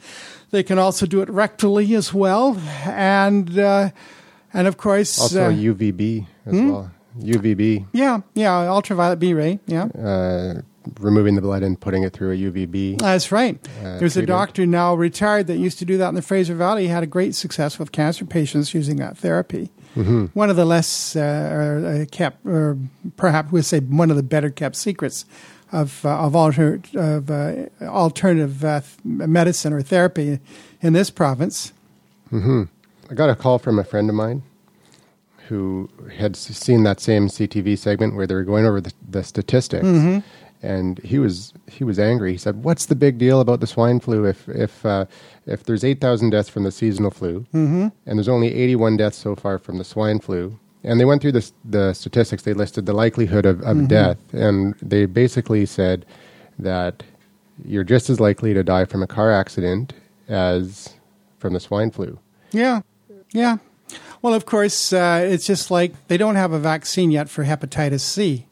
[0.51, 3.91] They can also do it rectally as well, and uh,
[4.55, 6.91] and of course Also uh, UVB as well.
[7.21, 9.85] UVB, yeah, yeah, ultraviolet B ray, yeah.
[9.85, 10.63] uh,
[10.99, 12.99] removing the blood and putting it through a UVB.
[12.99, 13.57] That's right.
[13.79, 16.83] Uh, There's a doctor now retired that used to do that in the Fraser Valley.
[16.83, 19.71] He had a great success with cancer patients using that therapy.
[19.95, 20.27] Mm-hmm.
[20.35, 21.21] One of the less uh,
[22.03, 22.77] uh, kept, or
[23.17, 25.25] perhaps we'd say one of the better kept secrets
[25.71, 30.41] of uh, of, alter, of uh, alternative uh, medicine or therapy
[30.81, 31.73] in this province.
[33.11, 34.43] I got a call from a friend of mine
[35.49, 39.85] who had seen that same CTV segment where they were going over the, the statistics,
[39.85, 40.21] mm-hmm.
[40.67, 42.33] and he was he was angry.
[42.33, 44.25] He said, "What's the big deal about the swine flu?
[44.25, 45.05] If if uh,
[45.47, 47.89] if there's eight thousand deaths from the seasonal flu, mm-hmm.
[48.07, 51.23] and there's only eighty one deaths so far from the swine flu." And they went
[51.23, 52.43] through the, the statistics.
[52.43, 53.87] They listed the likelihood of, of mm-hmm.
[53.87, 56.05] death, and they basically said
[56.59, 57.03] that
[57.65, 59.95] you're just as likely to die from a car accident
[60.29, 60.95] as
[61.39, 62.19] from the swine flu.
[62.53, 62.83] Yeah,
[63.35, 63.59] yeah.
[64.23, 68.01] Well, of course, uh, it's just like they don't have a vaccine yet for hepatitis
[68.01, 68.47] C.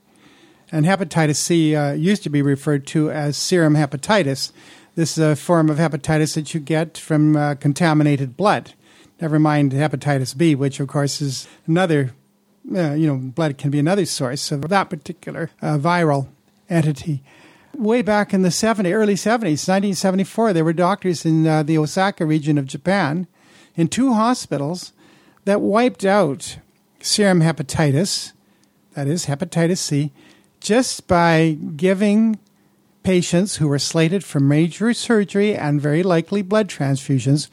[0.70, 4.52] And hepatitis C uh, used to be referred to as serum hepatitis.
[4.94, 8.74] This is a form of hepatitis that you get from uh, contaminated blood.
[9.20, 12.12] Never mind hepatitis B, which, of course, is another,
[12.74, 16.28] uh, you know, blood can be another source of that particular uh, viral
[16.68, 17.22] entity.
[17.74, 22.26] Way back in the 70, early 70s, 1974, there were doctors in uh, the Osaka
[22.26, 23.26] region of Japan
[23.74, 24.92] in two hospitals
[25.44, 26.58] that wiped out
[27.00, 28.32] serum hepatitis,
[28.94, 30.12] that is hepatitis C,
[30.60, 32.38] just by giving
[33.02, 37.48] patients who were slated for major surgery and very likely blood transfusions,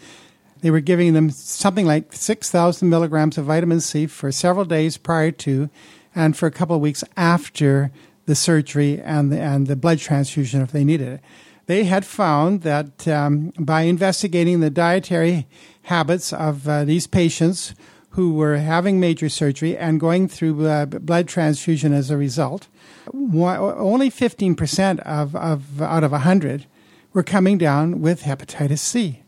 [0.61, 5.31] they were giving them something like 6,000 milligrams of vitamin C for several days prior
[5.31, 5.69] to
[6.13, 7.91] and for a couple of weeks after
[8.25, 11.21] the surgery and the, and the blood transfusion if they needed it.
[11.65, 15.47] They had found that um, by investigating the dietary
[15.89, 17.73] habits of uh, these patients
[18.11, 22.67] who were having major surgery and going through uh, blood transfusion as a result,
[23.11, 26.65] only 15% of, of out of 100
[27.13, 29.23] were coming down with hepatitis C.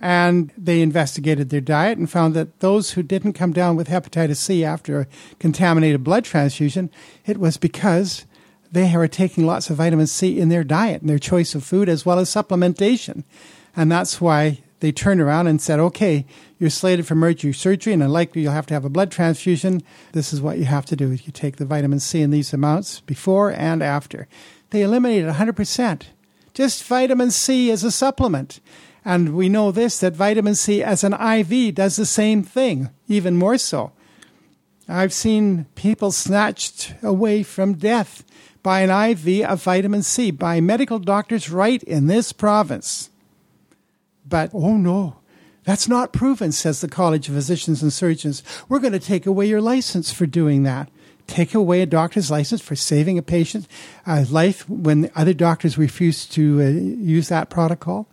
[0.00, 4.36] And they investigated their diet and found that those who didn't come down with hepatitis
[4.36, 5.06] C after a
[5.40, 6.90] contaminated blood transfusion,
[7.26, 8.24] it was because
[8.70, 11.88] they were taking lots of vitamin C in their diet and their choice of food
[11.88, 13.24] as well as supplementation.
[13.74, 16.24] And that's why they turned around and said, okay,
[16.58, 19.82] you're slated for emergency surgery and likely you'll have to have a blood transfusion.
[20.12, 21.10] This is what you have to do.
[21.10, 24.28] You take the vitamin C in these amounts before and after.
[24.70, 26.02] They eliminated 100%.
[26.54, 28.60] Just vitamin C as a supplement.
[29.04, 33.36] And we know this that vitamin C as an IV does the same thing, even
[33.36, 33.92] more so.
[34.88, 38.24] I've seen people snatched away from death
[38.62, 43.10] by an IV of vitamin C by medical doctors right in this province.
[44.28, 45.16] But, oh no,
[45.64, 48.42] that's not proven, says the College of Physicians and Surgeons.
[48.68, 50.90] We're going to take away your license for doing that.
[51.26, 53.68] Take away a doctor's license for saving a patient's
[54.06, 58.08] uh, life when other doctors refuse to uh, use that protocol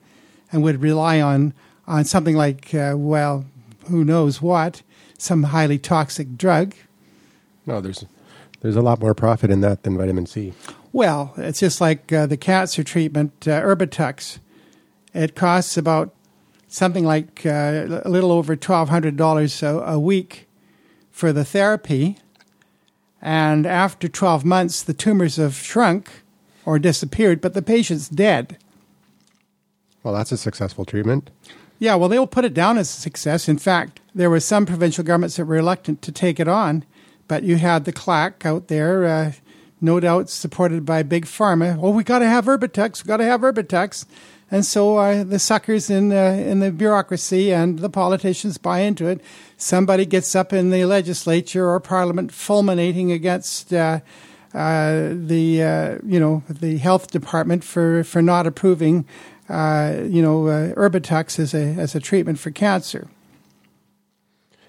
[0.52, 1.54] and would rely on,
[1.88, 3.46] on something like, uh, well,
[3.88, 4.82] who knows what,
[5.18, 6.76] some highly toxic drug.
[7.66, 8.06] No, there's
[8.62, 10.54] there's a lot more profit in that than vitamin C.
[10.92, 14.40] Well, it's just like uh, the cancer treatment, uh, Erbitux.
[15.16, 16.14] It costs about
[16.68, 20.48] something like uh, a little over twelve hundred dollars a week
[21.10, 22.18] for the therapy,
[23.22, 26.10] and after twelve months, the tumors have shrunk
[26.66, 28.58] or disappeared, but the patient's dead.
[30.04, 31.32] Well, that's a successful treatment.
[31.80, 33.48] Yeah, well, they'll put it down as a success.
[33.48, 36.86] In fact, there were some provincial governments that were reluctant to take it on,
[37.28, 39.32] but you had the clack out there, uh,
[39.82, 41.78] no doubt supported by big pharma.
[41.82, 43.04] Oh, we got to have Erbitux.
[43.04, 44.06] We got to have Erbitux,
[44.52, 49.08] and so uh, the suckers in uh, in the bureaucracy and the politicians buy into
[49.08, 49.22] it.
[49.58, 53.74] Somebody gets up in the legislature or parliament fulminating against.
[53.74, 54.00] Uh,
[54.56, 59.06] uh, the uh, you know the health department for, for not approving
[59.50, 63.10] uh, you know uh, Erbitux as a as a treatment for cancer.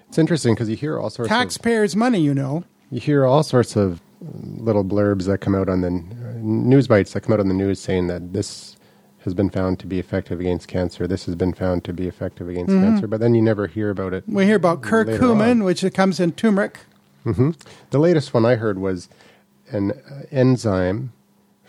[0.09, 2.65] It's interesting because you hear all sorts of Taxpayers' money, you know.
[2.91, 5.91] you hear all sorts of little blurbs that come out on the
[6.41, 8.76] news bites that come out on the news saying that this
[9.27, 11.05] has been found to be effective against cancer.
[11.05, 14.13] This has been found to be effective against cancer, but then you never hear about
[14.13, 14.23] it.
[14.25, 16.79] We hear about curcumin, which comes in turmeric.
[17.23, 17.51] hmm
[17.89, 19.09] The latest one I heard was
[19.69, 21.11] an uh, enzyme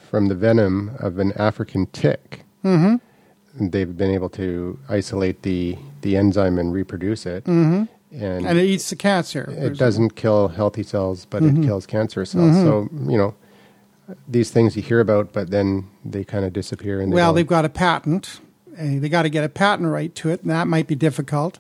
[0.09, 2.45] from the venom of an African tick.
[2.65, 3.69] Mm-hmm.
[3.71, 7.43] They've been able to isolate the, the enzyme and reproduce it.
[7.45, 7.85] Mm-hmm.
[8.25, 9.45] and, And it eats the cancer.
[9.51, 12.55] it doesn't kill healthy cells, but it kills cancer cells.
[12.55, 13.35] So you know
[14.27, 17.01] these things you hear about, but then they kind of disappear.
[17.01, 18.41] And they Well, don't- they've got a patent.
[18.77, 21.59] they got to get a patent right to it, and that might be difficult.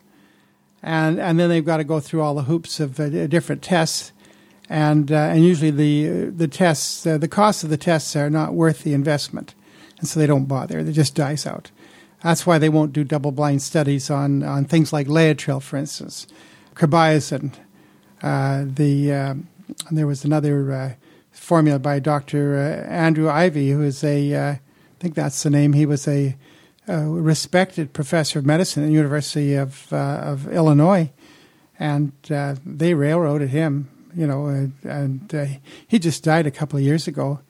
[0.82, 4.12] And and then they've got to go through all the hoops of uh, different tests,
[4.70, 8.55] and uh, and usually the the tests uh, the cost of the tests are not
[8.55, 9.55] worth the investment,
[9.99, 10.78] and so they don't bother.
[10.78, 11.72] It just dies out.
[12.22, 16.28] That's why they won't do double blind studies on on things like Laetrile, for instance,
[16.76, 17.53] carbamazepine.
[18.22, 19.49] Uh, the um,
[19.90, 20.92] there was another uh,
[21.39, 22.57] formula by Dr.
[22.57, 24.61] Uh, Andrew Ivy, who is a uh, I
[25.01, 25.72] think that's the name.
[25.72, 26.36] He was a
[26.89, 31.11] respected professor of medicine at the University of uh, of Illinois,
[31.78, 32.12] and
[32.66, 33.89] they railroaded him.
[34.14, 34.47] You know,
[34.82, 37.41] and he just died a couple of years ago.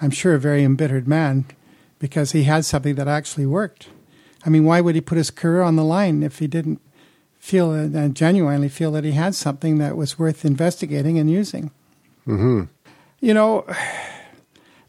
[0.00, 1.46] I'm sure a very embittered man
[1.98, 3.88] because he had something that actually worked.
[4.44, 6.80] I mean, why would he put his career on the line if he didn't
[7.38, 11.70] feel and genuinely feel that he had something that was worth investigating and using?
[12.24, 12.64] hmm
[13.20, 13.66] You know,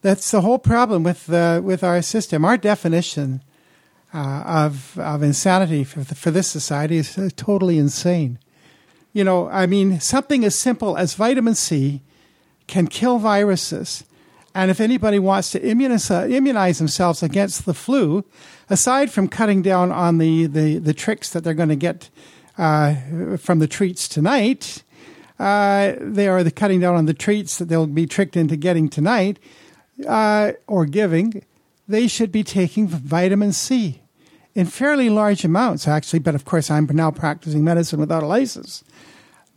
[0.01, 2.45] that's the whole problem with uh, with our system.
[2.45, 3.43] Our definition
[4.13, 8.37] uh, of of insanity for, the, for this society is uh, totally insane.
[9.13, 12.01] You know, I mean, something as simple as vitamin C
[12.67, 14.03] can kill viruses.
[14.53, 18.23] And if anybody wants to immunize, uh, immunize themselves against the flu,
[18.69, 22.09] aside from cutting down on the, the, the tricks that they're going to get
[22.57, 22.95] uh,
[23.37, 24.83] from the treats tonight,
[25.39, 28.89] uh, they are the cutting down on the treats that they'll be tricked into getting
[28.89, 29.39] tonight
[30.07, 31.43] uh, or giving.
[31.87, 34.01] They should be taking vitamin C
[34.53, 36.19] in fairly large amounts, actually.
[36.19, 38.83] But of course, I'm now practicing medicine without a license.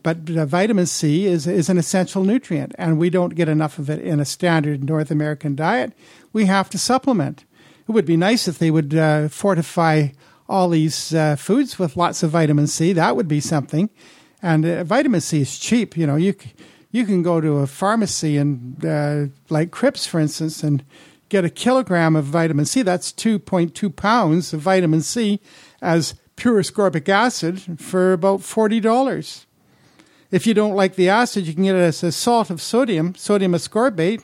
[0.03, 4.01] But vitamin C is, is an essential nutrient, and we don't get enough of it
[4.01, 5.93] in a standard North American diet.
[6.33, 7.45] We have to supplement.
[7.89, 10.09] It would be nice if they would uh, fortify
[10.49, 12.93] all these uh, foods with lots of vitamin C.
[12.93, 13.91] That would be something.
[14.43, 15.97] And uh, vitamin C is cheap.
[15.97, 16.34] You know, you
[16.90, 20.84] you can go to a pharmacy and uh, like Crips, for instance, and
[21.28, 22.82] get a kilogram of vitamin C.
[22.82, 25.40] That's two point two pounds of vitamin C
[25.80, 29.47] as pure ascorbic acid for about forty dollars.
[30.30, 33.14] If you don't like the acid, you can get it as a salt of sodium,
[33.14, 34.22] sodium ascorbate,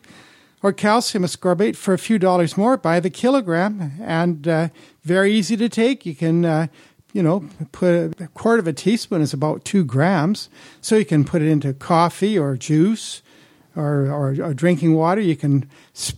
[0.63, 4.69] or calcium ascorbate for a few dollars more by the kilogram, and uh,
[5.05, 6.07] very easy to take.
[6.07, 6.67] You can, uh,
[7.13, 10.49] you know, put a quarter of a teaspoon is about two grams,
[10.81, 13.23] so you can put it into coffee or juice.
[13.77, 15.71] Or, or, or drinking water, you can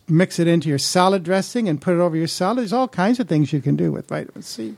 [0.09, 2.59] mix it into your salad dressing and put it over your salad.
[2.59, 4.77] There's all kinds of things you can do with vitamin C.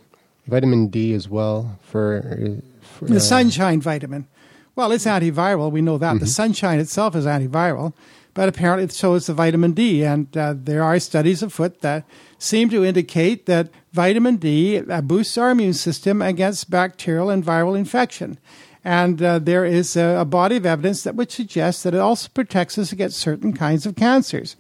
[0.49, 4.27] Vitamin D as well for, for The uh, sunshine vitamin.
[4.75, 5.71] Well, it's antiviral.
[5.71, 6.19] We know that.
[6.19, 7.93] The sunshine itself is antiviral,
[8.35, 10.05] but apparently so is the vitamin D.
[10.05, 12.05] And uh, there are studies afoot that
[12.39, 17.77] seem to indicate that vitamin D uh, boosts our immune system against bacterial and viral
[17.77, 18.39] infection.
[18.85, 22.29] And uh, there is a, a body of evidence that would suggest that it also
[22.35, 24.57] protects us against certain kinds of cancers.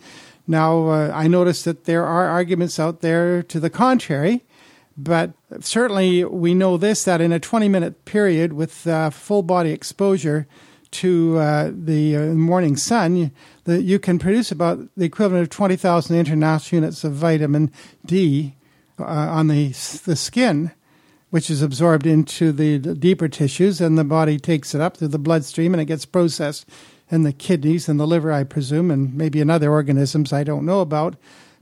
[0.47, 4.45] Now, uh, I notice that there are arguments out there to the contrary.
[4.97, 9.71] But certainly, we know this that in a 20 minute period with uh, full body
[9.71, 10.47] exposure
[10.93, 13.33] to uh, the uh, morning sun,
[13.65, 17.71] that you can produce about the equivalent of 20,000 international units of vitamin
[18.05, 18.55] D
[18.99, 19.69] uh, on the,
[20.05, 20.71] the skin,
[21.31, 25.19] which is absorbed into the, deeper tissues, and the body takes it up through the
[25.19, 26.69] bloodstream and it gets processed
[27.11, 30.67] in the kidneys and the liver, I presume, and maybe in other organisms I don't
[30.67, 31.17] know about.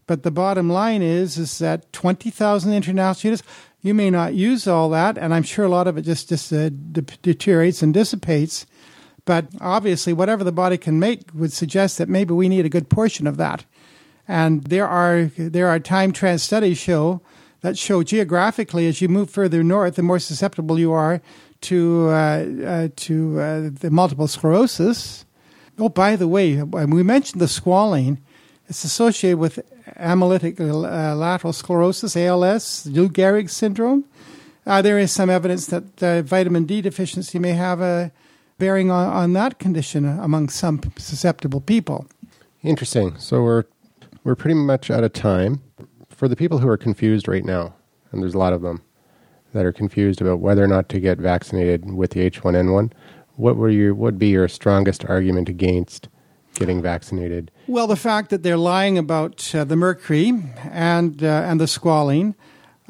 [0.06, 3.42] But the bottom line is is that 20,000 international units,
[3.80, 6.52] you may not use all that, and I'm sure a lot of it just, just
[6.52, 8.66] uh, de- deteriorates and dissipates.
[9.24, 12.88] But obviously, whatever the body can make would suggest that maybe we need a good
[12.88, 13.64] portion of that.
[14.26, 17.20] And there are there are time trans studies show
[17.62, 21.20] that show geographically as you move further north, the more susceptible you are
[21.62, 22.12] to uh,
[22.64, 25.24] uh, to uh, the multiple sclerosis.
[25.78, 28.18] Oh, by the way, we mentioned the squalene.
[28.68, 29.58] It's associated with
[29.98, 34.04] amyloid uh, lateral sclerosis, ALS, Lou Gehrig syndrome.
[34.66, 38.12] Uh, there is some evidence that uh, vitamin D deficiency may have a
[38.61, 42.06] bearing on, on that condition among some susceptible people.
[42.62, 43.18] Interesting.
[43.18, 43.64] So we're
[44.22, 45.62] we're pretty much out of time.
[46.11, 47.74] For the people who are confused right now,
[48.12, 48.82] and there's a lot of them
[49.54, 52.92] that are confused about whether or not to get vaccinated with the H1N1,
[53.36, 56.08] what were your would be your strongest argument against
[56.54, 57.50] getting vaccinated?
[57.66, 60.34] Well, the fact that they're lying about uh, the mercury
[60.70, 62.34] and uh, and the squalene,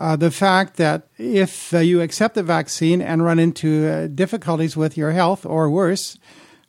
[0.01, 4.75] uh, the fact that if uh, you accept the vaccine and run into uh, difficulties
[4.75, 6.19] with your health or worse,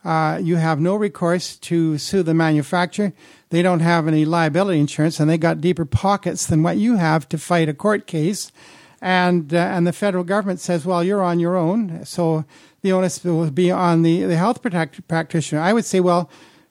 [0.04, 3.14] uh, you have no recourse to sue the manufacturer.
[3.50, 7.30] They don't have any liability insurance, and they got deeper pockets than what you have
[7.30, 8.52] to fight a court case.
[9.02, 12.44] and uh, and the federal government says, well, you're on your own, so
[12.82, 15.62] the onus will be on the the health protect- practitioner.
[15.62, 16.30] I would say, well,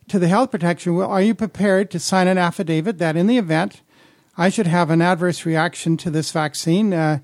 [0.09, 3.39] to the health protectioner, well, are you prepared to sign an affidavit that in the
[3.39, 3.81] event
[4.41, 7.19] I should have an adverse reaction to this vaccine, uh,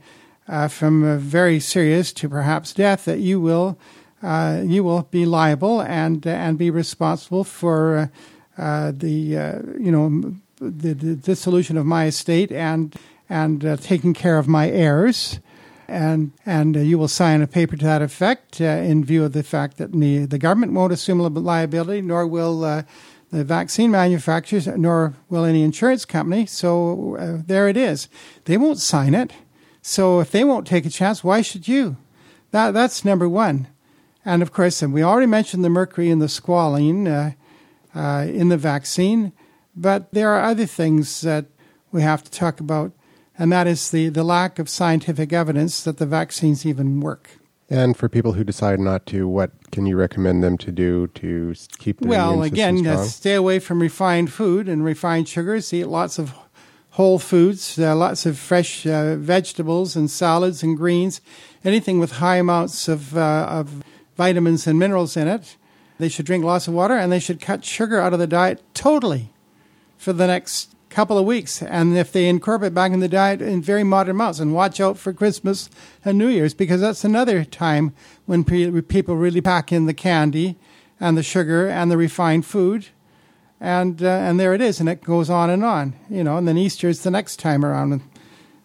[0.46, 3.78] uh, from very serious to perhaps death, that you will
[4.22, 8.12] uh, you will be liable and and be responsible for
[8.58, 12.94] uh, the uh, you know the, the, dissolution of my estate and
[13.30, 15.40] and uh, taking care of my heirs.
[15.88, 19.32] And and uh, you will sign a paper to that effect uh, in view of
[19.32, 22.82] the fact that the, the government won't assume liability, nor will uh,
[23.30, 26.46] the vaccine manufacturers, nor will any insurance company.
[26.46, 28.08] So uh, there it is.
[28.44, 29.32] They won't sign it.
[29.82, 31.96] So if they won't take a chance, why should you?
[32.50, 33.68] That that's number one.
[34.24, 37.34] And of course, and we already mentioned the mercury and the squalene
[37.94, 39.32] uh, in the vaccine,
[39.74, 41.46] but there are other things that
[41.92, 42.92] we have to talk about
[43.38, 47.38] and that is the, the lack of scientific evidence that the vaccines even work.
[47.68, 51.54] And for people who decide not to, what can you recommend them to do to
[51.78, 55.72] keep their well, again, uh, stay away from refined food and refined sugars.
[55.72, 56.32] Eat lots of
[56.90, 61.20] whole foods, uh, lots of fresh uh, vegetables and salads and greens,
[61.64, 63.82] anything with high amounts of, uh, of
[64.16, 65.56] vitamins and minerals in it.
[65.98, 68.62] They should drink lots of water and they should cut sugar out of the diet
[68.74, 69.32] totally
[69.98, 71.62] for the next couple of weeks.
[71.62, 74.98] And if they incorporate back in the diet in very moderate amounts, and watch out
[74.98, 75.68] for Christmas
[76.04, 77.92] and New Year's because that's another time
[78.26, 80.56] when people really pack in the candy
[80.98, 82.86] and the sugar and the refined food.
[83.58, 86.36] And uh, and there it is, and it goes on and on, you know.
[86.36, 88.02] And then Easter is the next time around,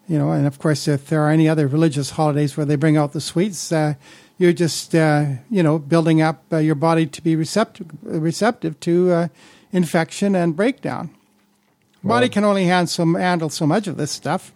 [0.06, 0.32] you know.
[0.32, 3.20] And of course, if there are any other religious holidays where they bring out the
[3.20, 3.94] sweets, uh,
[4.36, 9.12] you're just uh, you know building up uh, your body to be receptive receptive to
[9.12, 9.28] uh,
[9.72, 11.08] infection and breakdown.
[12.04, 14.52] Body can only handle so, handle so much of this stuff.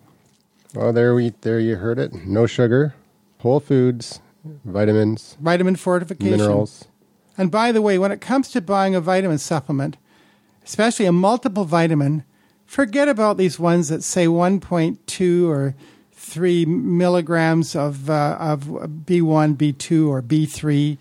[0.74, 2.12] Well, there we there you heard it.
[2.26, 2.94] No sugar,
[3.38, 4.20] whole foods,
[4.64, 6.86] vitamins, vitamin fortification, minerals.
[7.38, 9.96] And by the way, when it comes to buying a vitamin supplement,
[10.64, 12.24] especially a multiple vitamin,
[12.66, 15.74] forget about these ones that say 1.2 or
[16.12, 20.98] 3 milligrams of uh, of B1, B2, or B3,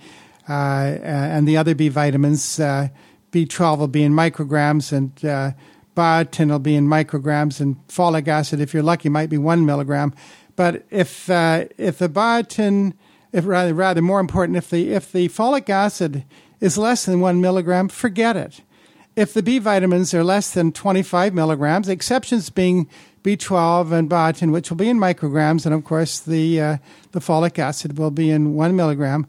[0.48, 2.60] uh, and the other B vitamins.
[2.60, 2.90] Uh,
[3.32, 5.52] B12 will be in micrograms, and uh,
[5.96, 10.14] biotin will be in micrograms, and folic acid, if you're lucky, might be one milligram.
[10.56, 12.94] But if uh, if the biotin,
[13.32, 16.24] if rather rather more important, if the if the folic acid
[16.60, 18.62] is less than one milligram, forget it.
[19.16, 22.90] If the B vitamins are less than 25 milligrams, exceptions being
[23.24, 26.78] B12 and biotin, which will be in micrograms, and of course the uh,
[27.12, 29.26] the folic acid will be in one milligram,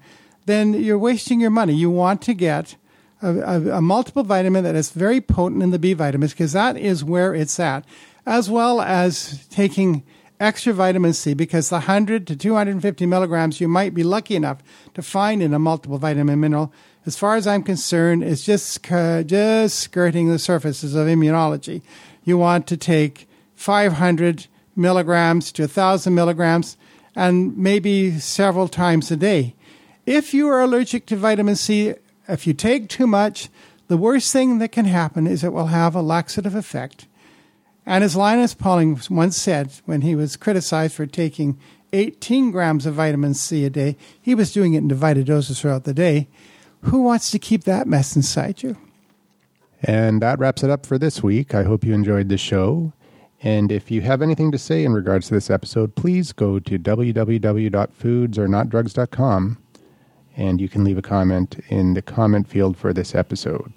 [0.46, 1.74] then you're wasting your money.
[1.74, 2.76] You want to get
[3.22, 6.76] a, a, a multiple vitamin that is very potent in the B vitamins because that
[6.76, 7.84] is where it's at,
[8.26, 10.02] as well as taking
[10.38, 14.58] extra vitamin C because the 100 to 250 milligrams you might be lucky enough
[14.94, 16.72] to find in a multiple vitamin mineral,
[17.06, 21.82] as far as I'm concerned, is just, uh, just skirting the surfaces of immunology.
[22.24, 26.76] You want to take 500 milligrams to 1,000 milligrams
[27.14, 29.54] and maybe several times a day.
[30.04, 31.94] If you are allergic to vitamin C,
[32.28, 33.48] if you take too much,
[33.88, 37.06] the worst thing that can happen is it will have a laxative effect.
[37.84, 41.58] And as Linus Pauling once said when he was criticized for taking
[41.92, 45.84] 18 grams of vitamin C a day, he was doing it in divided doses throughout
[45.84, 46.26] the day.
[46.82, 48.76] Who wants to keep that mess inside you?
[49.82, 51.54] And that wraps it up for this week.
[51.54, 52.92] I hope you enjoyed the show.
[53.42, 56.78] And if you have anything to say in regards to this episode, please go to
[56.78, 59.58] www.foodsornotdrugs.com
[60.36, 63.72] and you can leave a comment in the comment field for this episode.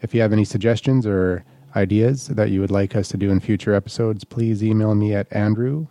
[0.00, 1.44] If you have any suggestions or
[1.76, 5.32] ideas that you would like us to do in future episodes, please email me at
[5.32, 5.86] andrew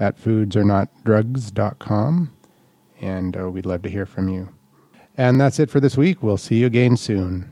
[0.00, 2.32] at foodsornotdrugs.com,
[3.00, 4.48] and uh, we'd love to hear from you.
[5.16, 6.22] And that's it for this week.
[6.22, 7.50] We'll see you again soon.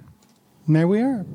[0.67, 1.27] And there we are.